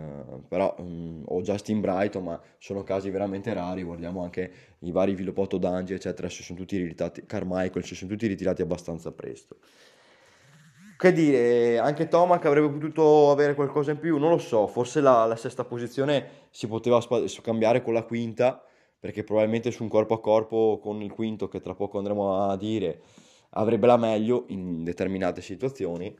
però, 0.48 0.76
mh, 0.80 0.84
mm, 0.84 1.24
o 1.26 1.42
Justin 1.42 1.80
Brighton, 1.80 2.24
ma 2.24 2.42
sono 2.58 2.84
casi 2.84 3.12
veramente 3.12 3.54
rari. 3.54 3.84
Guardiamo 3.84 4.24
anche 4.24 4.52
i 4.80 4.92
vari 4.92 5.14
Vilopotto 5.14 5.58
Dangi, 5.58 5.94
eccetera, 5.94 6.28
si 6.28 6.42
sono 6.42 6.58
tutti 6.58 6.78
ritirati, 6.78 7.24
Carmichael, 7.26 7.84
si 7.86 7.94
sono 7.94 8.10
tutti 8.10 8.26
ritirati 8.26 8.64
abbastanza 8.64 9.12
presto. 9.12 9.58
Che 10.98 11.12
dire, 11.14 11.78
anche 11.78 12.08
Tomac 12.08 12.46
avrebbe 12.46 12.70
potuto 12.70 13.30
avere 13.30 13.54
qualcosa 13.54 13.92
in 13.92 14.00
più, 14.00 14.18
non 14.18 14.30
lo 14.30 14.38
so, 14.38 14.68
forse 14.68 15.02
la, 15.02 15.26
la 15.26 15.36
sesta 15.36 15.64
posizione 15.64 16.48
si 16.50 16.68
poteva 16.68 17.00
spa- 17.02 17.24
cambiare 17.42 17.84
con 17.84 17.94
la 17.94 18.04
quinta, 18.04 18.64
perché 19.02 19.24
probabilmente 19.24 19.72
su 19.72 19.82
un 19.82 19.90
corpo 19.90 20.14
a 20.14 20.22
corpo 20.22 20.80
con 20.80 21.02
il 21.02 21.12
quinto, 21.12 21.48
che 21.48 21.60
tra 21.60 21.74
poco 21.74 21.98
andremo 21.98 22.44
a 22.46 22.56
dire, 22.56 23.02
avrebbe 23.52 23.88
la 23.88 23.98
meglio 23.98 24.46
in 24.50 24.84
determinate 24.84 25.42
situazioni. 25.42 26.16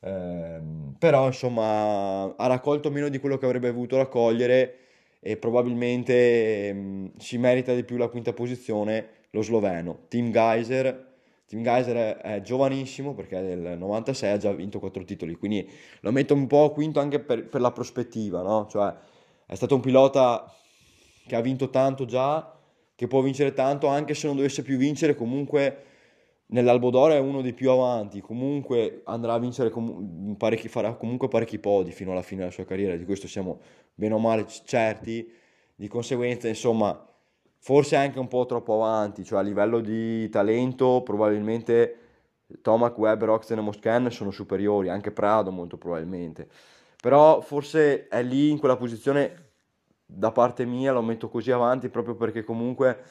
Eh, 0.00 0.60
però 0.98 1.26
insomma 1.26 2.36
ha 2.36 2.46
raccolto 2.46 2.90
meno 2.90 3.08
di 3.08 3.18
quello 3.18 3.38
che 3.38 3.46
avrebbe 3.46 3.72
voluto 3.72 3.96
raccogliere 3.96 4.76
e 5.20 5.38
probabilmente 5.38 6.72
mh, 6.74 6.78
mm, 6.78 7.06
si 7.16 7.38
merita 7.38 7.74
di 7.74 7.84
più 7.84 7.96
la 7.96 8.08
quinta 8.08 8.34
posizione 8.34 9.08
lo 9.30 9.40
sloveno. 9.40 10.00
Team 10.08 10.30
Geyser 10.30 11.14
Tim 11.46 11.62
Geyser 11.62 12.16
è, 12.16 12.40
giovanissimo 12.42 13.14
perché 13.14 13.38
è 13.38 13.42
del 13.42 13.78
96, 13.78 14.32
ha 14.32 14.36
già 14.36 14.52
vinto 14.52 14.80
quattro 14.80 15.04
titoli, 15.04 15.36
quindi 15.36 15.68
lo 16.00 16.10
metto 16.10 16.34
un 16.34 16.48
po' 16.48 16.72
quinto 16.72 16.98
anche 16.98 17.20
per, 17.20 17.48
per 17.48 17.60
la 17.60 17.70
prospettiva, 17.70 18.42
no? 18.42 18.66
Cioè 18.68 18.92
è 19.46 19.54
stato 19.54 19.76
un 19.76 19.80
pilota 19.80 20.52
che 21.26 21.36
ha 21.36 21.40
vinto 21.40 21.70
tanto 21.70 22.04
già, 22.04 22.54
che 22.94 23.06
può 23.06 23.20
vincere 23.20 23.52
tanto, 23.52 23.88
anche 23.88 24.14
se 24.14 24.26
non 24.26 24.36
dovesse 24.36 24.62
più 24.62 24.76
vincere, 24.76 25.14
comunque 25.14 25.84
nell'Albo 26.46 26.90
d'Oro 26.90 27.12
è 27.12 27.18
uno 27.18 27.42
dei 27.42 27.52
più 27.52 27.70
avanti, 27.70 28.20
comunque 28.20 29.02
andrà 29.04 29.34
a 29.34 29.38
vincere 29.38 29.70
com- 29.70 30.34
parecchi, 30.38 30.68
farà 30.68 30.94
comunque 30.94 31.28
parecchi 31.28 31.58
podi 31.58 31.90
fino 31.90 32.12
alla 32.12 32.22
fine 32.22 32.40
della 32.40 32.52
sua 32.52 32.64
carriera, 32.64 32.96
di 32.96 33.04
questo 33.04 33.26
siamo 33.26 33.60
bene 33.94 34.14
o 34.14 34.18
male 34.18 34.46
certi, 34.64 35.30
di 35.74 35.88
conseguenza 35.88 36.48
insomma 36.48 37.06
forse 37.58 37.96
anche 37.96 38.18
un 38.18 38.28
po' 38.28 38.46
troppo 38.46 38.74
avanti, 38.74 39.24
cioè 39.24 39.40
a 39.40 39.42
livello 39.42 39.80
di 39.80 40.28
talento 40.28 41.02
probabilmente 41.02 41.96
Tomac, 42.62 42.96
Webb, 42.96 43.24
Roxen 43.24 43.58
e 43.58 43.62
Moscan 43.62 44.10
sono 44.10 44.30
superiori, 44.30 44.88
anche 44.88 45.10
Prado 45.10 45.50
molto 45.50 45.76
probabilmente, 45.76 46.48
però 47.02 47.40
forse 47.40 48.06
è 48.06 48.22
lì 48.22 48.50
in 48.50 48.58
quella 48.58 48.76
posizione 48.76 49.45
da 50.06 50.30
parte 50.30 50.64
mia, 50.64 50.92
lo 50.92 51.02
metto 51.02 51.28
così 51.28 51.50
avanti 51.50 51.88
proprio 51.88 52.14
perché 52.14 52.44
comunque 52.44 53.02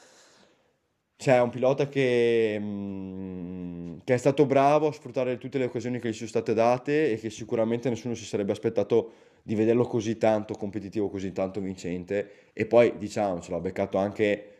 c'è 1.16 1.40
un 1.40 1.50
pilota 1.50 1.88
che, 1.88 2.58
mh, 2.58 4.00
che, 4.04 4.14
è 4.14 4.16
stato 4.16 4.46
bravo 4.46 4.88
a 4.88 4.92
sfruttare 4.92 5.38
tutte 5.38 5.58
le 5.58 5.64
occasioni 5.64 5.98
che 5.98 6.10
gli 6.10 6.12
sono 6.12 6.28
state 6.28 6.54
date 6.54 7.12
e 7.12 7.18
che 7.18 7.30
sicuramente 7.30 7.88
nessuno 7.88 8.14
si 8.14 8.24
sarebbe 8.24 8.52
aspettato 8.52 9.12
di 9.42 9.54
vederlo 9.54 9.84
così 9.84 10.18
tanto 10.18 10.54
competitivo, 10.54 11.08
così 11.08 11.32
tanto 11.32 11.60
vincente. 11.60 12.50
E 12.52 12.66
poi 12.66 12.96
diciamo 12.98 13.40
ce 13.40 13.50
l'ha 13.50 13.60
beccato 13.60 13.98
anche 13.98 14.50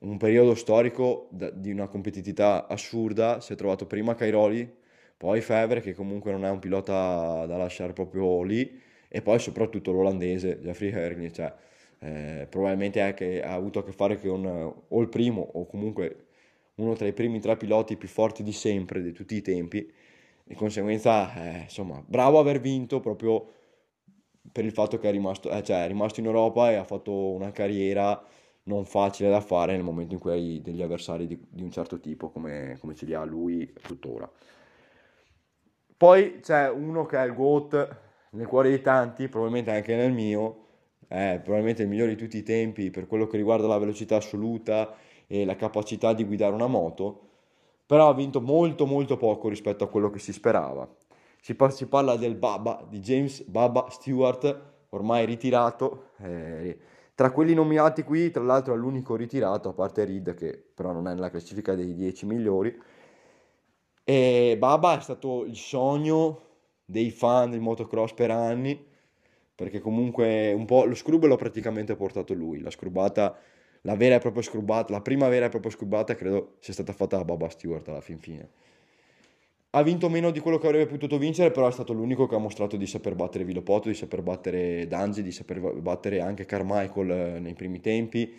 un 0.00 0.16
periodo 0.16 0.54
storico 0.54 1.28
da, 1.30 1.50
di 1.50 1.70
una 1.70 1.88
competitività 1.88 2.66
assurda, 2.66 3.40
si 3.40 3.52
è 3.52 3.56
trovato 3.56 3.86
prima 3.86 4.14
Cairoli, 4.14 4.82
poi 5.16 5.40
Fever 5.40 5.80
che 5.80 5.94
comunque 5.94 6.32
non 6.32 6.44
è 6.44 6.50
un 6.50 6.58
pilota 6.58 7.46
da 7.46 7.56
lasciare 7.56 7.92
proprio 7.92 8.42
lì 8.42 8.82
e 9.14 9.22
poi 9.22 9.38
soprattutto 9.38 9.92
l'olandese 9.92 10.58
Jeffrey 10.60 10.90
Hergli, 10.90 11.30
cioè 11.30 11.54
eh, 12.00 12.48
probabilmente 12.50 13.00
anche, 13.00 13.40
ha 13.44 13.52
avuto 13.54 13.78
a 13.78 13.84
che 13.84 13.92
fare 13.92 14.18
con 14.20 14.44
o 14.44 15.00
il 15.00 15.08
primo 15.08 15.40
o 15.40 15.66
comunque 15.66 16.26
uno 16.74 16.94
tra 16.94 17.06
i 17.06 17.12
primi 17.12 17.38
tre 17.38 17.56
piloti 17.56 17.96
più 17.96 18.08
forti 18.08 18.42
di 18.42 18.50
sempre, 18.50 19.02
di 19.02 19.12
tutti 19.12 19.36
i 19.36 19.40
tempi, 19.40 19.88
di 20.42 20.54
conseguenza 20.56 21.32
eh, 21.32 21.60
insomma 21.60 22.02
bravo 22.04 22.40
aver 22.40 22.58
vinto 22.58 22.98
proprio 22.98 23.52
per 24.50 24.64
il 24.64 24.72
fatto 24.72 24.98
che 24.98 25.08
è 25.08 25.12
rimasto, 25.12 25.48
eh, 25.48 25.62
cioè, 25.62 25.84
è 25.84 25.86
rimasto 25.86 26.18
in 26.18 26.26
Europa 26.26 26.72
e 26.72 26.74
ha 26.74 26.84
fatto 26.84 27.12
una 27.12 27.52
carriera 27.52 28.20
non 28.64 28.84
facile 28.84 29.30
da 29.30 29.40
fare 29.40 29.74
nel 29.74 29.84
momento 29.84 30.14
in 30.14 30.18
cui 30.18 30.32
hai 30.32 30.60
degli 30.60 30.82
avversari 30.82 31.28
di, 31.28 31.40
di 31.48 31.62
un 31.62 31.70
certo 31.70 32.00
tipo 32.00 32.30
come, 32.30 32.78
come, 32.80 32.96
ce 32.96 33.06
li 33.06 33.14
ha 33.14 33.22
lui 33.22 33.72
tuttora. 33.80 34.28
Poi 35.96 36.40
c'è 36.40 36.68
uno 36.68 37.06
che 37.06 37.16
è 37.16 37.24
il 37.24 37.34
GOAT 37.34 38.02
nel 38.34 38.46
cuore 38.46 38.70
di 38.70 38.80
tanti, 38.80 39.28
probabilmente 39.28 39.70
anche 39.70 39.96
nel 39.96 40.12
mio, 40.12 40.62
è 41.08 41.40
probabilmente 41.42 41.82
il 41.82 41.88
migliore 41.88 42.14
di 42.14 42.16
tutti 42.16 42.36
i 42.36 42.42
tempi 42.42 42.90
per 42.90 43.06
quello 43.06 43.26
che 43.26 43.36
riguarda 43.36 43.66
la 43.66 43.78
velocità 43.78 44.16
assoluta 44.16 44.94
e 45.26 45.44
la 45.44 45.56
capacità 45.56 46.12
di 46.12 46.24
guidare 46.24 46.54
una 46.54 46.66
moto, 46.66 47.28
però 47.86 48.08
ha 48.08 48.14
vinto 48.14 48.40
molto 48.40 48.86
molto 48.86 49.16
poco 49.16 49.48
rispetto 49.48 49.84
a 49.84 49.88
quello 49.88 50.10
che 50.10 50.18
si 50.18 50.32
sperava 50.32 50.88
si, 51.44 51.54
par- 51.54 51.74
si 51.74 51.86
parla 51.86 52.16
del 52.16 52.36
Baba, 52.36 52.82
di 52.88 53.00
James 53.00 53.42
Baba 53.42 53.88
Stewart, 53.90 54.86
ormai 54.88 55.26
ritirato. 55.26 56.12
Eh, 56.16 56.78
tra 57.14 57.32
quelli 57.32 57.52
nominati 57.52 58.02
qui, 58.02 58.30
tra 58.30 58.42
l'altro, 58.42 58.72
è 58.72 58.78
l'unico 58.78 59.14
ritirato, 59.14 59.68
a 59.68 59.72
parte 59.74 60.06
Reed, 60.06 60.32
che 60.32 60.70
però 60.74 60.92
non 60.92 61.06
è 61.06 61.12
nella 61.12 61.28
classifica 61.28 61.74
dei 61.74 61.94
10 61.94 62.24
migliori. 62.24 62.74
E 64.04 64.56
Baba 64.58 64.96
è 64.96 65.02
stato 65.02 65.44
il 65.44 65.56
sogno 65.56 66.40
dei 66.84 67.10
fan 67.10 67.50
del 67.50 67.60
motocross 67.60 68.12
per 68.14 68.30
anni, 68.30 68.82
perché 69.54 69.80
comunque 69.80 70.52
un 70.52 70.64
po' 70.64 70.84
lo 70.84 70.94
scrub 70.94 71.24
l'ho 71.26 71.36
praticamente 71.36 71.96
portato 71.96 72.34
lui, 72.34 72.60
la 72.60 72.70
scrubata, 72.70 73.36
la 73.82 73.96
vera 73.96 74.16
e 74.16 74.18
propria 74.18 74.42
scrubata, 74.42 74.92
la 74.92 75.00
prima 75.00 75.28
vera 75.28 75.46
e 75.46 75.48
propria 75.48 75.70
scrubata 75.70 76.14
credo 76.14 76.56
sia 76.60 76.72
stata 76.72 76.92
fatta 76.92 77.16
da 77.16 77.24
Baba 77.24 77.48
Stewart 77.48 77.88
alla 77.88 78.00
fin 78.00 78.18
fine 78.18 78.48
ha 79.76 79.82
vinto 79.82 80.08
meno 80.08 80.30
di 80.30 80.38
quello 80.38 80.58
che 80.58 80.68
avrebbe 80.68 80.86
potuto 80.86 81.18
vincere, 81.18 81.50
però 81.50 81.66
è 81.66 81.72
stato 81.72 81.92
l'unico 81.92 82.26
che 82.26 82.36
ha 82.36 82.38
mostrato 82.38 82.76
di 82.76 82.86
saper 82.86 83.16
battere 83.16 83.44
Vilopoto, 83.44 83.88
di 83.88 83.94
saper 83.94 84.22
battere 84.22 84.86
Danzi, 84.86 85.22
di 85.22 85.32
saper 85.32 85.60
battere 85.60 86.20
anche 86.20 86.44
Carmichael 86.44 87.10
eh, 87.10 87.40
nei 87.40 87.54
primi 87.54 87.80
tempi. 87.80 88.32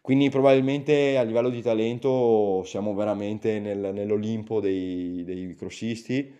Quindi 0.00 0.28
probabilmente 0.28 1.16
a 1.16 1.22
livello 1.22 1.50
di 1.50 1.62
talento 1.62 2.64
siamo 2.64 2.94
veramente 2.94 3.60
nel, 3.60 3.92
nell'Olimpo 3.94 4.60
dei, 4.60 5.22
dei 5.24 5.54
crossisti. 5.54 6.34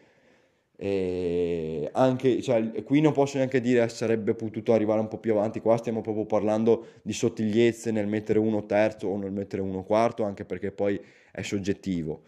E 0.82 1.88
anche, 1.92 2.42
cioè, 2.42 2.82
qui 2.82 3.00
non 3.00 3.12
posso 3.12 3.36
neanche 3.36 3.60
dire 3.60 3.88
sarebbe 3.88 4.34
potuto 4.34 4.72
arrivare 4.72 4.98
un 4.98 5.06
po' 5.06 5.18
più 5.18 5.30
avanti, 5.30 5.60
qua 5.60 5.76
stiamo 5.76 6.00
proprio 6.00 6.26
parlando 6.26 6.86
di 7.02 7.12
sottigliezze 7.12 7.92
nel 7.92 8.08
mettere 8.08 8.40
uno 8.40 8.66
terzo 8.66 9.06
o 9.06 9.16
nel 9.16 9.30
mettere 9.30 9.62
uno 9.62 9.84
quarto, 9.84 10.24
anche 10.24 10.44
perché 10.44 10.72
poi 10.72 11.00
è 11.30 11.42
soggettivo. 11.42 12.22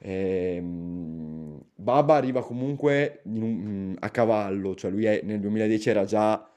E, 0.00 0.54
ehm, 0.56 1.60
Baba 1.76 2.16
arriva 2.16 2.42
comunque 2.42 3.20
un, 3.26 3.94
a 4.00 4.10
cavallo, 4.10 4.74
cioè 4.74 4.90
lui 4.90 5.04
è, 5.04 5.20
nel 5.22 5.38
2010 5.38 5.88
era 5.90 6.04
già, 6.04 6.50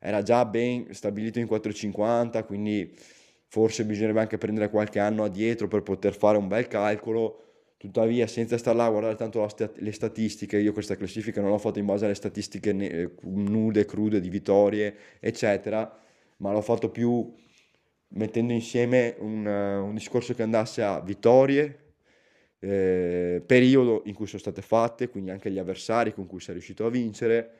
era 0.00 0.22
già 0.22 0.44
ben 0.46 0.92
stabilito 0.94 1.38
in 1.38 1.46
4,50, 1.46 2.44
quindi 2.44 2.92
forse 3.46 3.84
bisognerebbe 3.84 4.18
anche 4.20 4.36
prendere 4.36 4.68
qualche 4.68 4.98
anno 4.98 5.22
addietro 5.22 5.68
per 5.68 5.82
poter 5.84 6.16
fare 6.16 6.38
un 6.38 6.48
bel 6.48 6.66
calcolo 6.66 7.47
Tuttavia, 7.78 8.26
senza 8.26 8.58
stare 8.58 8.76
là 8.76 8.86
a 8.86 8.90
guardare 8.90 9.14
tanto 9.14 9.46
stat- 9.46 9.78
le 9.78 9.92
statistiche, 9.92 10.58
io 10.58 10.72
questa 10.72 10.96
classifica 10.96 11.40
non 11.40 11.50
l'ho 11.50 11.58
fatta 11.58 11.78
in 11.78 11.86
base 11.86 12.06
alle 12.06 12.14
statistiche 12.14 12.72
ne- 12.72 13.12
nude, 13.22 13.84
crude 13.84 14.20
di 14.20 14.28
vittorie, 14.28 14.94
eccetera, 15.20 15.96
ma 16.38 16.50
l'ho 16.50 16.60
fatto 16.60 16.90
più 16.90 17.32
mettendo 18.08 18.52
insieme 18.52 19.14
un, 19.20 19.46
uh, 19.46 19.84
un 19.86 19.94
discorso 19.94 20.34
che 20.34 20.42
andasse 20.42 20.82
a 20.82 21.00
vittorie, 21.00 21.78
eh, 22.58 23.42
periodo 23.46 24.02
in 24.06 24.14
cui 24.14 24.26
sono 24.26 24.40
state 24.40 24.60
fatte, 24.62 25.08
quindi 25.08 25.30
anche 25.30 25.48
gli 25.50 25.58
avversari 25.58 26.12
con 26.12 26.26
cui 26.26 26.40
sei 26.40 26.54
riuscito 26.54 26.84
a 26.84 26.90
vincere, 26.90 27.50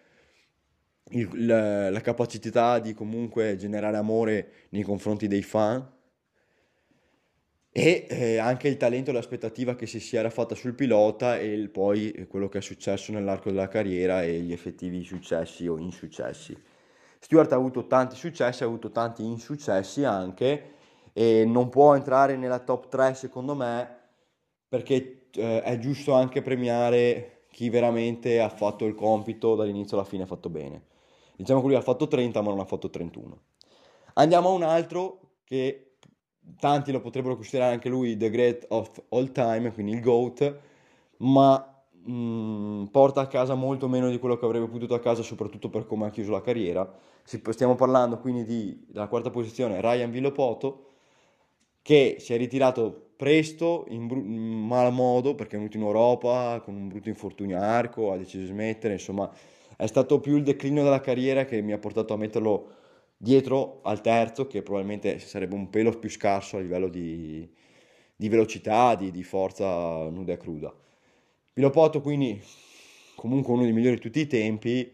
il, 1.10 1.46
la, 1.46 1.90
la 1.90 2.00
capacità 2.00 2.80
di 2.80 2.92
comunque 2.92 3.56
generare 3.56 3.96
amore 3.96 4.50
nei 4.70 4.82
confronti 4.82 5.28
dei 5.28 5.42
fan 5.42 5.96
e 7.78 8.06
eh, 8.08 8.38
anche 8.38 8.66
il 8.66 8.76
talento 8.76 9.10
e 9.10 9.12
l'aspettativa 9.12 9.76
che 9.76 9.86
si 9.86 10.16
era 10.16 10.30
fatta 10.30 10.56
sul 10.56 10.74
pilota 10.74 11.38
e 11.38 11.52
il, 11.52 11.70
poi 11.70 12.26
quello 12.28 12.48
che 12.48 12.58
è 12.58 12.60
successo 12.60 13.12
nell'arco 13.12 13.50
della 13.50 13.68
carriera 13.68 14.24
e 14.24 14.40
gli 14.40 14.52
effettivi 14.52 15.04
successi 15.04 15.68
o 15.68 15.78
insuccessi. 15.78 16.60
Stewart 17.20 17.52
ha 17.52 17.54
avuto 17.54 17.86
tanti 17.86 18.16
successi, 18.16 18.64
ha 18.64 18.66
avuto 18.66 18.90
tanti 18.90 19.24
insuccessi 19.24 20.02
anche 20.02 20.72
e 21.12 21.44
non 21.44 21.68
può 21.68 21.94
entrare 21.94 22.36
nella 22.36 22.58
top 22.58 22.88
3 22.88 23.14
secondo 23.14 23.54
me 23.54 23.96
perché 24.68 25.28
eh, 25.34 25.62
è 25.62 25.78
giusto 25.78 26.14
anche 26.14 26.42
premiare 26.42 27.44
chi 27.52 27.70
veramente 27.70 28.40
ha 28.40 28.48
fatto 28.48 28.86
il 28.86 28.96
compito 28.96 29.54
dall'inizio 29.54 29.96
alla 29.96 30.06
fine 30.06 30.24
ha 30.24 30.26
fatto 30.26 30.48
bene. 30.48 30.86
Diciamo 31.36 31.60
che 31.60 31.66
lui 31.68 31.76
ha 31.76 31.80
fatto 31.80 32.08
30 32.08 32.40
ma 32.40 32.50
non 32.50 32.58
ha 32.58 32.64
fatto 32.64 32.90
31. 32.90 33.40
Andiamo 34.14 34.48
a 34.48 34.52
un 34.52 34.64
altro 34.64 35.20
che 35.44 35.87
tanti 36.58 36.92
lo 36.92 37.00
potrebbero 37.00 37.34
considerare 37.34 37.74
anche 37.74 37.88
lui 37.88 38.16
the 38.16 38.30
great 38.30 38.64
of 38.68 38.90
all 39.10 39.30
time, 39.32 39.72
quindi 39.72 39.92
il 39.92 40.00
GOAT, 40.00 40.58
ma 41.18 41.82
mh, 42.04 42.12
mm, 42.12 42.84
porta 42.86 43.20
a 43.22 43.26
casa 43.26 43.54
molto 43.54 43.88
meno 43.88 44.08
di 44.10 44.18
quello 44.18 44.36
che 44.36 44.44
avrebbe 44.44 44.68
potuto 44.68 44.94
a 44.94 45.00
casa, 45.00 45.22
soprattutto 45.22 45.68
per 45.68 45.86
come 45.86 46.06
ha 46.06 46.10
chiuso 46.10 46.32
la 46.32 46.40
carriera. 46.40 46.90
Stiamo 47.22 47.74
parlando 47.74 48.18
quindi 48.18 48.44
di, 48.44 48.84
della 48.88 49.08
quarta 49.08 49.30
posizione 49.30 49.80
Ryan 49.80 50.10
Villopoto, 50.10 50.84
che 51.82 52.16
si 52.20 52.32
è 52.34 52.36
ritirato 52.36 53.10
presto, 53.16 53.84
in, 53.88 54.06
bru- 54.06 54.24
in 54.24 54.66
mal 54.66 54.92
modo, 54.92 55.34
perché 55.34 55.56
è 55.56 55.58
venuto 55.58 55.76
in 55.76 55.82
Europa 55.82 56.60
con 56.64 56.74
un 56.74 56.88
brutto 56.88 57.08
infortunio 57.08 57.58
arco, 57.60 58.12
ha 58.12 58.16
deciso 58.16 58.42
di 58.42 58.46
smettere, 58.46 58.94
insomma 58.94 59.30
è 59.76 59.86
stato 59.86 60.20
più 60.20 60.36
il 60.36 60.42
declino 60.42 60.82
della 60.82 61.00
carriera 61.00 61.44
che 61.44 61.60
mi 61.60 61.72
ha 61.72 61.78
portato 61.78 62.14
a 62.14 62.16
metterlo 62.16 62.70
dietro 63.20 63.80
al 63.82 64.00
terzo 64.00 64.46
che 64.46 64.62
probabilmente 64.62 65.18
sarebbe 65.18 65.54
un 65.54 65.68
pelo 65.68 65.90
più 65.98 66.08
scarso 66.08 66.56
a 66.56 66.60
livello 66.60 66.88
di, 66.88 67.52
di 68.14 68.28
velocità, 68.28 68.94
di, 68.94 69.10
di, 69.10 69.24
forza 69.24 70.08
nuda 70.08 70.32
e 70.32 70.36
cruda. 70.36 70.72
Pilopoto 71.52 72.00
quindi 72.00 72.40
comunque 73.16 73.52
uno 73.52 73.64
dei 73.64 73.72
migliori 73.72 73.96
di 73.96 74.00
tutti 74.00 74.20
i 74.20 74.28
tempi, 74.28 74.90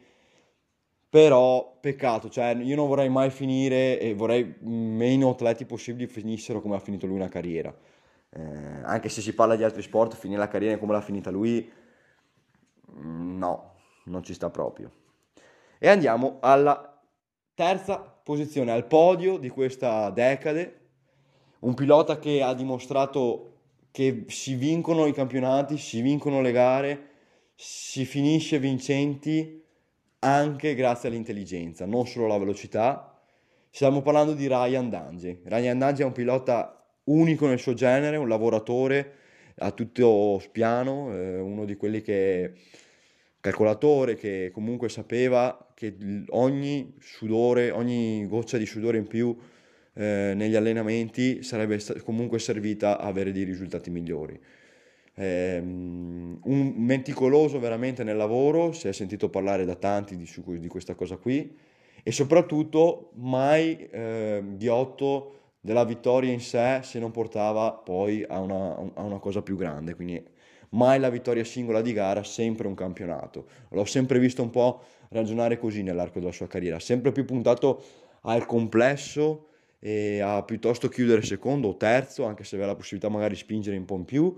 però 1.11 1.77
peccato, 1.79 2.31
cioè 2.31 2.55
io 2.55 2.75
non 2.75 2.89
vorrei 2.89 3.11
mai 3.11 3.31
finire 3.31 4.01
e 4.01 4.15
vorrei 4.15 4.57
meno 4.61 5.31
atleti 5.31 5.67
possibili 5.67 6.07
finissero 6.07 6.63
come 6.63 6.77
ha 6.77 6.81
finito 6.81 7.07
lui 7.07 7.17
una 7.17 7.29
carriera. 7.29 7.73
Eh, 8.31 8.41
anche 8.83 9.09
se 9.11 9.21
si 9.21 9.35
parla 9.35 9.55
di 9.55 9.63
altri 9.63 9.83
sport, 9.83 10.17
finire 10.17 10.41
la 10.41 10.49
carriera 10.49 10.79
come 10.79 10.93
l'ha 10.93 11.03
finita 11.03 11.31
lui, 11.31 11.71
no, 12.97 13.75
non 14.05 14.25
ci 14.25 14.33
sta 14.33 14.51
proprio. 14.51 14.91
E 15.79 15.89
andiamo 15.89 16.39
alla 16.41 17.01
terza 17.55 18.14
posizione 18.25 18.73
al 18.73 18.87
podio 18.87 19.37
di 19.37 19.51
questa 19.51 20.09
decade, 20.09 20.81
un 21.61 21.75
pilota 21.75 22.19
che 22.19 22.43
ha 22.43 22.55
dimostrato 22.55 23.51
che 23.91 24.25
si 24.29 24.55
vincono 24.55 25.07
i 25.07 25.13
campionati, 25.13 25.77
si 25.77 26.01
vincono 26.01 26.41
le 26.41 26.51
gare, 26.51 27.09
si 27.55 28.05
finisce 28.07 28.59
vincenti 28.59 29.63
anche 30.21 30.75
grazie 30.75 31.11
all'intelligenza, 31.11 31.85
non 31.85 32.07
solo 32.07 32.25
alla 32.25 32.39
velocità. 32.39 33.23
Stiamo 33.71 34.01
parlando 34.01 34.33
di 34.33 34.49
Ryan 34.49 34.89
Dange. 34.89 35.43
Ryan 35.45 35.79
Dange 35.79 36.03
è 36.03 36.07
un 36.07 36.13
pilota 36.13 36.83
unico 37.05 37.47
nel 37.47 37.59
suo 37.59 37.75
genere, 37.75 38.17
un 38.17 38.29
lavoratore 38.29 39.17
a 39.59 39.71
tutto 39.71 40.39
spiano, 40.41 41.15
eh, 41.15 41.39
uno 41.39 41.67
di 41.67 41.77
quelli 41.77 42.01
che 42.01 42.55
calcolatore 43.45 44.15
che 44.15 44.51
comunque 44.55 44.89
sapeva 44.89 45.69
che 45.75 45.95
ogni 46.31 46.95
sudore, 46.99 47.71
ogni 47.71 48.27
goccia 48.27 48.57
di 48.57 48.65
sudore 48.65 48.97
in 48.97 49.07
più 49.07 49.37
eh, 49.93 50.33
negli 50.35 50.57
allenamenti 50.57 51.43
sarebbe 51.43 51.79
comunque 52.05 52.39
servita 52.39 52.99
a 52.99 53.05
avere 53.05 53.33
dei 53.33 53.45
risultati 53.45 53.91
migliori. 53.91 54.41
Eh, 55.17 55.59
un 55.61 56.73
meticoloso 56.75 57.59
veramente 57.59 58.03
nel 58.03 58.17
lavoro, 58.17 58.73
si 58.73 58.89
è 58.89 58.93
sentito 58.93 59.29
parlare 59.29 59.67
da 59.67 59.75
tanti 59.75 60.17
di, 60.17 60.25
su, 60.25 60.43
di 60.59 60.69
questa 60.69 60.95
cosa 60.95 61.19
qui 61.19 61.55
e 62.03 62.13
soprattutto 62.13 63.11
mai 63.17 63.77
eh, 63.91 64.43
ghiotto 64.57 65.33
della 65.61 65.85
vittoria 65.85 66.33
in 66.33 66.41
sé 66.41 66.81
se 66.83 66.99
non 66.99 67.11
portava 67.11 67.73
poi 67.73 68.25
a 68.27 68.41
una, 68.41 68.75
a 68.95 69.03
una 69.03 69.19
cosa 69.19 69.43
più 69.43 69.57
grande, 69.57 69.95
quindi 69.95 70.33
mai 70.75 71.01
la 71.01 71.09
vittoria 71.09 71.45
singola 71.45 71.81
di 71.81 71.93
gara, 71.93 72.23
sempre 72.23 72.67
un 72.67 72.75
campionato. 72.75 73.47
L'ho 73.71 73.85
sempre 73.85 74.19
visto 74.19 74.43
un 74.43 74.51
po' 74.51 74.83
ragionare 75.09 75.59
così 75.59 75.83
nell'arco 75.83 76.19
della 76.19 76.33
sua 76.33 76.47
carriera, 76.47 76.79
sempre 76.79 77.13
più 77.13 77.25
puntato 77.25 77.83
al 78.23 78.47
complesso 78.47 79.49
e 79.79 80.21
a 80.21 80.43
piuttosto 80.43 80.89
chiudere 80.89 81.23
secondo 81.23 81.69
o 81.69 81.77
terzo, 81.77 82.25
anche 82.25 82.45
se 82.45 82.57
aveva 82.57 82.71
la 82.71 82.77
possibilità 82.77 83.09
magari 83.09 83.35
di 83.35 83.41
spingere 83.41 83.77
un 83.77 83.85
po' 83.85 83.97
in 83.97 84.05
più, 84.05 84.37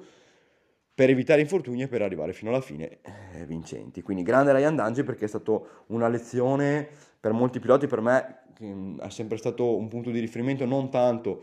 per 0.94 1.10
evitare 1.10 1.40
infortuni 1.40 1.82
e 1.82 1.88
per 1.88 2.02
arrivare 2.02 2.32
fino 2.32 2.50
alla 2.50 2.60
fine 2.60 2.98
eh, 3.02 3.44
vincenti. 3.46 4.02
Quindi 4.02 4.22
grande 4.22 4.52
Ryan 4.52 4.76
Dange 4.76 5.04
perché 5.04 5.26
è 5.26 5.28
stata 5.28 5.60
una 5.88 6.08
lezione 6.08 6.88
per 7.20 7.32
molti 7.32 7.60
piloti, 7.60 7.86
per 7.86 8.00
me 8.00 8.44
che 8.54 8.94
è 9.00 9.10
sempre 9.10 9.36
stato 9.36 9.76
un 9.76 9.88
punto 9.88 10.10
di 10.10 10.18
riferimento 10.18 10.64
non 10.64 10.90
tanto 10.90 11.42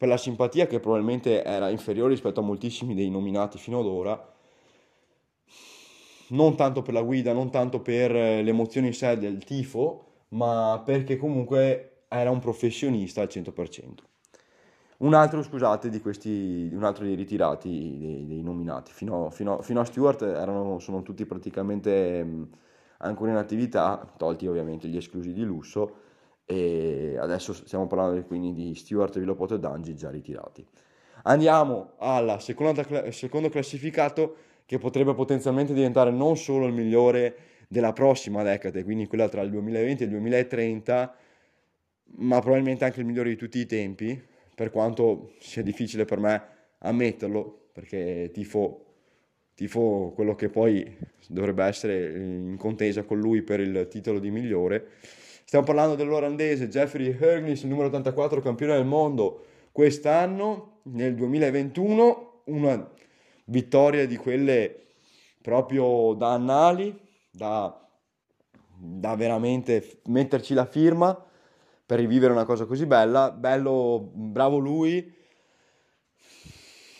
per 0.00 0.08
la 0.08 0.16
simpatia 0.16 0.66
che 0.66 0.80
probabilmente 0.80 1.44
era 1.44 1.68
inferiore 1.68 2.12
rispetto 2.12 2.40
a 2.40 2.42
moltissimi 2.42 2.94
dei 2.94 3.10
nominati 3.10 3.58
fino 3.58 3.80
ad 3.80 3.84
ora, 3.84 4.32
non 6.28 6.56
tanto 6.56 6.80
per 6.80 6.94
la 6.94 7.02
guida, 7.02 7.34
non 7.34 7.50
tanto 7.50 7.80
per 7.80 8.16
eh, 8.16 8.42
l'emozione 8.42 8.86
in 8.86 8.94
sé 8.94 9.18
del 9.18 9.44
tifo, 9.44 10.04
ma 10.28 10.80
perché 10.82 11.18
comunque 11.18 12.04
era 12.08 12.30
un 12.30 12.38
professionista 12.38 13.20
al 13.20 13.28
100%. 13.30 13.88
Un 15.00 15.12
altro, 15.12 15.42
scusate, 15.42 15.90
di 15.90 16.00
questi, 16.00 16.70
un 16.72 16.84
altro 16.84 17.04
dei 17.04 17.14
ritirati, 17.14 17.98
dei, 17.98 18.26
dei 18.26 18.40
nominati, 18.40 18.92
fino, 18.92 19.28
fino, 19.28 19.60
fino, 19.60 19.80
a 19.80 19.84
Stewart 19.84 20.22
erano, 20.22 20.78
sono 20.78 21.02
tutti 21.02 21.26
praticamente 21.26 22.26
ancora 22.96 23.32
in 23.32 23.36
attività, 23.36 24.10
tolti 24.16 24.46
ovviamente 24.46 24.88
gli 24.88 24.96
esclusi 24.96 25.34
di 25.34 25.42
lusso, 25.42 26.08
e 26.50 27.16
adesso 27.16 27.52
stiamo 27.52 27.86
parlando 27.86 28.20
quindi 28.24 28.52
di 28.52 28.74
Stewart, 28.74 29.16
Villopoto 29.16 29.54
e 29.54 29.60
Dangi 29.60 29.94
già 29.94 30.10
ritirati. 30.10 30.66
Andiamo 31.22 31.92
al 31.98 32.42
secondo 32.42 33.48
classificato 33.48 34.36
che 34.66 34.78
potrebbe 34.78 35.14
potenzialmente 35.14 35.72
diventare 35.72 36.10
non 36.10 36.36
solo 36.36 36.66
il 36.66 36.72
migliore 36.72 37.36
della 37.68 37.92
prossima 37.92 38.42
decade, 38.42 38.82
quindi 38.82 39.06
quella 39.06 39.28
tra 39.28 39.42
il 39.42 39.50
2020 39.50 40.02
e 40.02 40.06
il 40.06 40.10
2030, 40.10 41.14
ma 42.16 42.40
probabilmente 42.40 42.84
anche 42.84 42.98
il 42.98 43.06
migliore 43.06 43.28
di 43.28 43.36
tutti 43.36 43.60
i 43.60 43.66
tempi, 43.66 44.20
per 44.52 44.70
quanto 44.70 45.34
sia 45.38 45.62
difficile 45.62 46.04
per 46.04 46.18
me 46.18 46.42
ammetterlo, 46.78 47.68
perché 47.72 48.30
tifo, 48.32 48.86
tifo 49.54 50.10
quello 50.16 50.34
che 50.34 50.48
poi 50.48 50.96
dovrebbe 51.28 51.62
essere 51.62 52.18
in 52.18 52.56
contesa 52.58 53.04
con 53.04 53.20
lui 53.20 53.42
per 53.42 53.60
il 53.60 53.86
titolo 53.88 54.18
di 54.18 54.32
migliore 54.32 54.88
Stiamo 55.50 55.66
parlando 55.66 55.96
dell'olandese 55.96 56.68
Jeffrey 56.68 57.08
Hergnis, 57.08 57.64
numero 57.64 57.88
84 57.88 58.40
campione 58.40 58.74
del 58.74 58.84
mondo 58.84 59.46
quest'anno, 59.72 60.82
nel 60.84 61.16
2021, 61.16 62.42
una 62.44 62.88
vittoria 63.46 64.06
di 64.06 64.14
quelle 64.16 64.92
proprio 65.42 66.14
da 66.14 66.34
annali, 66.34 66.96
da, 67.32 67.84
da 68.76 69.16
veramente 69.16 70.02
metterci 70.04 70.54
la 70.54 70.66
firma 70.66 71.20
per 71.84 71.98
rivivere 71.98 72.30
una 72.30 72.44
cosa 72.44 72.64
così 72.64 72.86
bella. 72.86 73.32
Bello, 73.32 74.08
bravo 74.14 74.58
lui. 74.58 75.12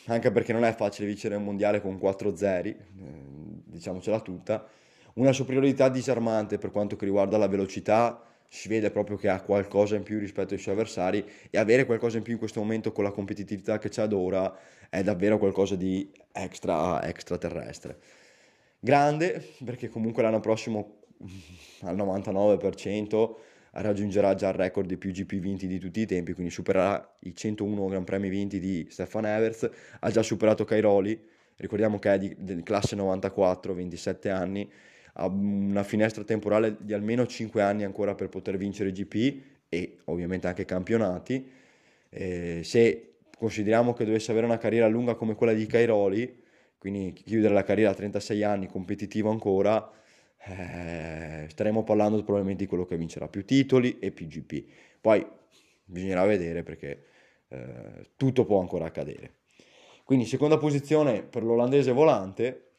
anche 0.07 0.33
perché 0.33 0.53
non 0.53 0.65
è 0.65 0.75
facile 0.75 1.07
vincere 1.07 1.37
un 1.37 1.45
mondiale 1.45 1.81
con 1.81 2.01
4-0, 2.03 2.67
eh, 2.67 2.77
diciamocela 3.67 4.19
tutta. 4.19 4.67
Una 5.15 5.31
superiorità 5.31 5.89
disarmante 5.89 6.59
per 6.59 6.73
quanto 6.73 6.97
riguarda 6.99 7.39
la 7.39 7.47
velocità, 7.47 8.25
si 8.53 8.67
vede 8.67 8.91
proprio 8.91 9.17
che 9.17 9.29
ha 9.29 9.41
qualcosa 9.43 9.95
in 9.95 10.03
più 10.03 10.19
rispetto 10.19 10.55
ai 10.55 10.61
suoi 10.61 10.75
avversari 10.75 11.25
e 11.51 11.57
avere 11.57 11.87
qualcosa 11.87 12.17
in 12.17 12.25
più 12.25 12.33
in 12.33 12.39
questo 12.41 12.59
momento 12.59 12.91
con 12.91 13.05
la 13.05 13.13
competitività 13.13 13.79
che 13.79 13.89
c'è 13.89 14.03
ad 14.03 14.13
ora 14.13 14.53
è 14.89 15.05
davvero 15.05 15.39
qualcosa 15.39 15.77
di 15.77 16.11
extra, 16.33 17.01
extraterrestre. 17.05 17.99
Grande 18.81 19.55
perché 19.65 19.89
comunque 19.89 20.25
l'anno 20.25 20.41
prossimo 20.41 21.03
al 21.83 21.97
99% 21.97 23.35
raggiungerà 23.73 24.35
già 24.35 24.49
il 24.49 24.55
record 24.55 24.89
di 24.89 24.97
più 24.97 25.13
GP 25.13 25.35
vinti 25.37 25.69
di 25.69 25.79
tutti 25.79 26.01
i 26.01 26.07
tempi, 26.07 26.33
quindi 26.33 26.53
supererà 26.53 27.19
i 27.21 27.33
101 27.33 27.87
Gran 27.87 28.03
Premi 28.03 28.29
vinti 28.29 28.59
di 28.59 28.85
Stefan 28.91 29.27
Evers, 29.27 29.71
ha 30.01 30.11
già 30.11 30.25
superato 30.25 30.65
Cairoli, 30.65 31.17
ricordiamo 31.55 32.01
che 32.01 32.15
è 32.15 32.19
di 32.19 32.63
classe 32.65 32.97
94, 32.97 33.75
27 33.75 34.29
anni, 34.29 34.69
una 35.27 35.83
finestra 35.83 36.25
temporale 36.25 36.77
di 36.81 36.93
almeno 36.93 37.27
5 37.27 37.63
anni 37.63 37.85
ancora 37.85 38.15
per 38.15 38.29
poter 38.29 38.57
vincere 38.57 38.93
GP 38.93 39.43
e 39.69 39.99
ovviamente 40.05 40.47
anche 40.47 40.65
campionati. 40.65 41.49
Eh, 42.09 42.61
se 42.65 43.15
consideriamo 43.37 43.93
che 43.93 44.05
dovesse 44.05 44.31
avere 44.31 44.47
una 44.47 44.59
carriera 44.59 44.89
lunga 44.89 45.15
come 45.15 45.35
quella 45.35 45.53
di 45.53 45.67
Cairoli, 45.67 46.43
quindi 46.79 47.13
chiudere 47.13 47.55
la 47.55 47.63
carriera 47.63 47.91
a 47.91 47.95
36 47.95 48.43
anni, 48.43 48.67
competitivo 48.67 49.31
ancora, 49.31 49.91
eh, 50.43 51.47
staremo 51.49 51.85
parlando 51.85 52.23
probabilmente 52.23 52.65
di 52.65 52.69
quello 52.69 52.87
che 52.87 52.97
vincerà 52.97 53.29
più 53.29 53.45
titoli 53.45 53.99
e 53.99 54.11
più 54.11 54.27
GP. 54.27 54.65
Poi 55.01 55.27
bisognerà 55.85 56.25
vedere 56.25 56.63
perché 56.63 57.05
eh, 57.49 58.11
tutto 58.17 58.45
può 58.45 58.61
ancora 58.61 58.87
accadere. 58.87 59.35
Quindi 60.05 60.25
seconda 60.25 60.57
posizione 60.57 61.23
per 61.23 61.43
l'olandese 61.45 61.93
volante 61.93 62.73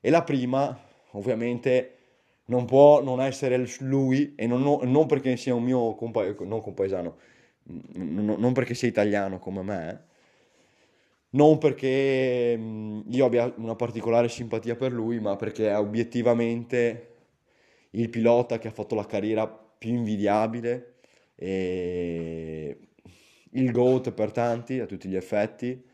e 0.00 0.10
la 0.10 0.22
prima 0.22 0.87
ovviamente 1.12 1.98
non 2.48 2.64
può 2.64 3.02
non 3.02 3.20
essere 3.20 3.62
lui 3.80 4.34
e 4.34 4.46
non, 4.46 4.62
non 4.62 5.06
perché 5.06 5.36
sia 5.36 5.54
un 5.54 5.62
mio 5.64 5.94
compa- 5.94 6.34
non 6.40 6.60
compaesano, 6.60 7.16
non, 7.94 8.36
non 8.38 8.52
perché 8.52 8.74
sia 8.74 8.88
italiano 8.88 9.38
come 9.38 9.62
me, 9.62 10.04
non 11.30 11.58
perché 11.58 12.56
mm, 12.56 13.00
io 13.08 13.26
abbia 13.26 13.52
una 13.56 13.74
particolare 13.74 14.28
simpatia 14.28 14.76
per 14.76 14.92
lui, 14.92 15.20
ma 15.20 15.36
perché 15.36 15.68
è 15.68 15.78
obiettivamente 15.78 17.14
il 17.90 18.08
pilota 18.08 18.58
che 18.58 18.68
ha 18.68 18.72
fatto 18.72 18.94
la 18.94 19.06
carriera 19.06 19.46
più 19.46 19.90
invidiabile 19.90 20.94
e 21.34 22.78
il 23.52 23.70
GOAT 23.72 24.12
per 24.12 24.32
tanti, 24.32 24.78
a 24.80 24.86
tutti 24.86 25.08
gli 25.08 25.16
effetti. 25.16 25.84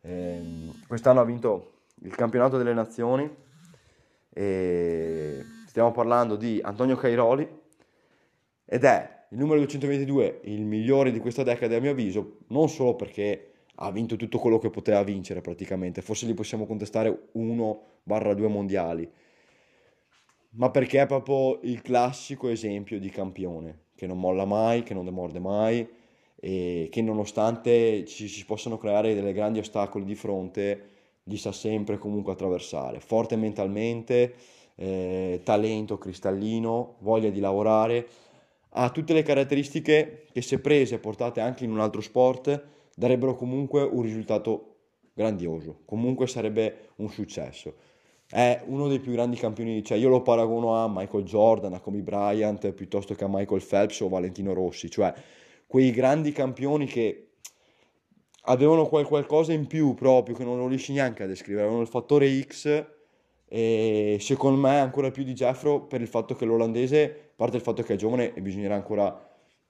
Eh, 0.00 0.40
quest'anno 0.86 1.20
ha 1.20 1.24
vinto 1.24 1.72
il 2.02 2.14
campionato 2.14 2.58
delle 2.58 2.74
nazioni 2.74 3.28
e 4.38 5.42
stiamo 5.66 5.92
parlando 5.92 6.36
di 6.36 6.60
Antonio 6.62 6.94
Cairoli 6.94 7.48
ed 8.66 8.84
è 8.84 9.24
il 9.30 9.38
numero 9.38 9.58
222 9.60 10.40
il 10.44 10.60
migliore 10.60 11.10
di 11.10 11.20
questa 11.20 11.42
decade 11.42 11.76
a 11.76 11.80
mio 11.80 11.92
avviso, 11.92 12.40
non 12.48 12.68
solo 12.68 12.94
perché 12.96 13.52
ha 13.76 13.90
vinto 13.90 14.16
tutto 14.16 14.38
quello 14.38 14.58
che 14.58 14.68
poteva 14.68 15.02
vincere 15.02 15.40
praticamente, 15.40 16.02
forse 16.02 16.26
gli 16.26 16.34
possiamo 16.34 16.66
contestare 16.66 17.28
1-2 17.34 18.46
mondiali, 18.48 19.10
ma 20.50 20.70
perché 20.70 21.00
è 21.00 21.06
proprio 21.06 21.58
il 21.62 21.80
classico 21.80 22.48
esempio 22.48 23.00
di 23.00 23.08
campione, 23.08 23.84
che 23.94 24.06
non 24.06 24.20
molla 24.20 24.44
mai, 24.44 24.82
che 24.82 24.92
non 24.92 25.06
demorde 25.06 25.38
mai 25.38 25.88
e 26.38 26.88
che 26.90 27.00
nonostante 27.00 28.04
ci 28.04 28.28
si 28.28 28.44
possano 28.44 28.76
creare 28.76 29.14
delle 29.14 29.32
grandi 29.32 29.60
ostacoli 29.60 30.04
di 30.04 30.14
fronte, 30.14 30.90
li 31.28 31.36
sa 31.36 31.52
sempre 31.52 31.98
comunque 31.98 32.32
attraversare. 32.32 33.00
Forte 33.00 33.36
mentalmente, 33.36 34.34
eh, 34.76 35.40
talento 35.42 35.98
cristallino, 35.98 36.96
voglia 37.00 37.30
di 37.30 37.40
lavorare, 37.40 38.06
ha 38.70 38.90
tutte 38.90 39.12
le 39.12 39.22
caratteristiche 39.22 40.26
che 40.32 40.42
se 40.42 40.60
prese 40.60 40.96
e 40.96 40.98
portate 40.98 41.40
anche 41.40 41.64
in 41.64 41.70
un 41.70 41.80
altro 41.80 42.00
sport 42.00 42.62
darebbero 42.94 43.34
comunque 43.34 43.82
un 43.82 44.02
risultato 44.02 44.74
grandioso, 45.14 45.80
comunque 45.84 46.26
sarebbe 46.26 46.90
un 46.96 47.08
successo. 47.08 47.74
È 48.28 48.62
uno 48.66 48.88
dei 48.88 48.98
più 48.98 49.12
grandi 49.12 49.36
campioni, 49.36 49.82
cioè 49.82 49.98
io 49.98 50.08
lo 50.08 50.20
paragono 50.20 50.76
a 50.76 50.90
Michael 50.92 51.24
Jordan, 51.24 51.74
a 51.74 51.80
Kobe 51.80 52.02
Bryant, 52.02 52.72
piuttosto 52.72 53.14
che 53.14 53.24
a 53.24 53.28
Michael 53.30 53.64
Phelps 53.64 54.00
o 54.00 54.08
Valentino 54.08 54.52
Rossi, 54.52 54.90
cioè 54.90 55.14
quei 55.66 55.90
grandi 55.90 56.32
campioni 56.32 56.86
che 56.86 57.25
avevano 58.46 58.86
quel 58.86 59.06
qualcosa 59.06 59.52
in 59.52 59.66
più 59.66 59.94
proprio, 59.94 60.34
che 60.34 60.44
non 60.44 60.58
lo 60.58 60.66
riesci 60.66 60.92
neanche 60.92 61.22
a 61.22 61.26
descrivere, 61.26 61.62
avevano 61.62 61.82
il 61.82 61.88
fattore 61.88 62.40
X 62.40 62.84
e 63.48 64.16
secondo 64.20 64.60
me 64.60 64.80
ancora 64.80 65.10
più 65.10 65.22
di 65.22 65.32
Jeffro 65.32 65.82
per 65.82 66.00
il 66.00 66.08
fatto 66.08 66.34
che 66.34 66.44
l'olandese, 66.44 67.04
a 67.04 67.32
parte 67.36 67.56
il 67.56 67.62
fatto 67.62 67.82
che 67.82 67.94
è 67.94 67.96
giovane 67.96 68.34
e 68.34 68.40
bisognerà 68.40 68.74
ancora 68.74 69.28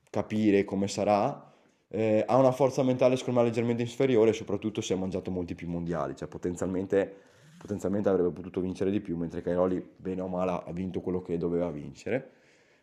capire 0.09 0.65
come 0.65 0.89
sarà, 0.89 1.53
eh, 1.89 2.25
ha 2.27 2.37
una 2.37 2.53
forza 2.53 2.83
mentale 2.83 3.17
secondo 3.17 3.41
me 3.41 3.47
leggermente 3.47 3.83
inferiore 3.83 4.31
e 4.31 4.33
soprattutto 4.33 4.81
si 4.81 4.93
è 4.93 4.97
mangiato 4.97 5.31
molti 5.31 5.55
più 5.55 5.69
mondiali, 5.69 6.17
cioè 6.17 6.29
potenzialmente 6.29 7.25
potenzialmente 7.59 8.09
avrebbe 8.09 8.31
potuto 8.31 8.61
vincere 8.61 8.91
di 8.91 9.01
più, 9.01 9.17
mentre 9.17 9.43
Cairoli, 9.43 9.85
bene 9.97 10.21
o 10.21 10.29
male, 10.29 10.63
ha 10.65 10.73
vinto 10.73 11.01
quello 11.01 11.21
che 11.23 11.37
doveva 11.37 11.71
vincere. 11.71 12.31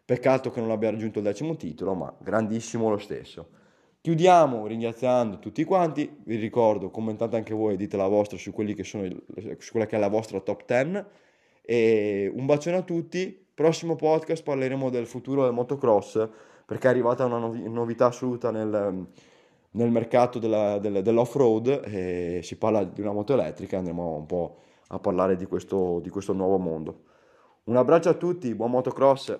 Peccato 0.05 0.51
che 0.51 0.59
non 0.59 0.71
abbia 0.71 0.89
raggiunto 0.89 1.19
il 1.19 1.25
decimo 1.25 1.55
titolo, 1.55 1.93
ma 1.93 2.13
grandissimo 2.19 2.89
lo 2.89 2.97
stesso. 2.97 3.61
Chiudiamo 4.03 4.67
ringraziando 4.67 5.39
tutti 5.39 5.63
quanti, 5.63 6.13
vi 6.25 6.35
ricordo, 6.35 6.89
commentate 6.89 7.37
anche 7.37 7.53
voi, 7.53 7.77
dite 7.77 7.95
la 7.95 8.07
vostra 8.07 8.37
su, 8.37 8.51
il, 8.57 8.75
su 9.59 9.71
quella 9.71 9.85
che 9.85 9.95
è 9.95 9.99
la 9.99 10.09
vostra 10.09 10.41
top 10.41 10.65
10 10.65 11.05
e 11.61 12.29
un 12.35 12.45
bacione 12.45 12.75
a 12.75 12.81
tutti. 12.81 13.45
Prossimo 13.53 13.95
podcast 13.95 14.43
parleremo 14.43 14.89
del 14.89 15.07
futuro 15.07 15.43
del 15.43 15.53
motocross 15.53 16.27
perché 16.65 16.87
è 16.87 16.89
arrivata 16.89 17.23
una 17.23 17.37
novità 17.37 18.07
assoluta 18.07 18.51
nel, 18.51 19.07
nel 19.71 19.89
mercato 19.89 20.37
della, 20.37 20.79
del, 20.79 21.01
dell'off-road 21.01 21.83
e 21.85 22.41
si 22.43 22.57
parla 22.57 22.83
di 22.83 22.99
una 22.99 23.13
moto 23.13 23.31
elettrica, 23.31 23.77
andremo 23.77 24.17
un 24.17 24.25
po' 24.25 24.57
a 24.87 24.99
parlare 24.99 25.37
di 25.37 25.45
questo, 25.45 26.01
di 26.01 26.09
questo 26.09 26.33
nuovo 26.33 26.57
mondo. 26.57 27.03
Un 27.63 27.77
abbraccio 27.77 28.09
a 28.09 28.15
tutti, 28.15 28.53
buon 28.53 28.71
motocross! 28.71 29.39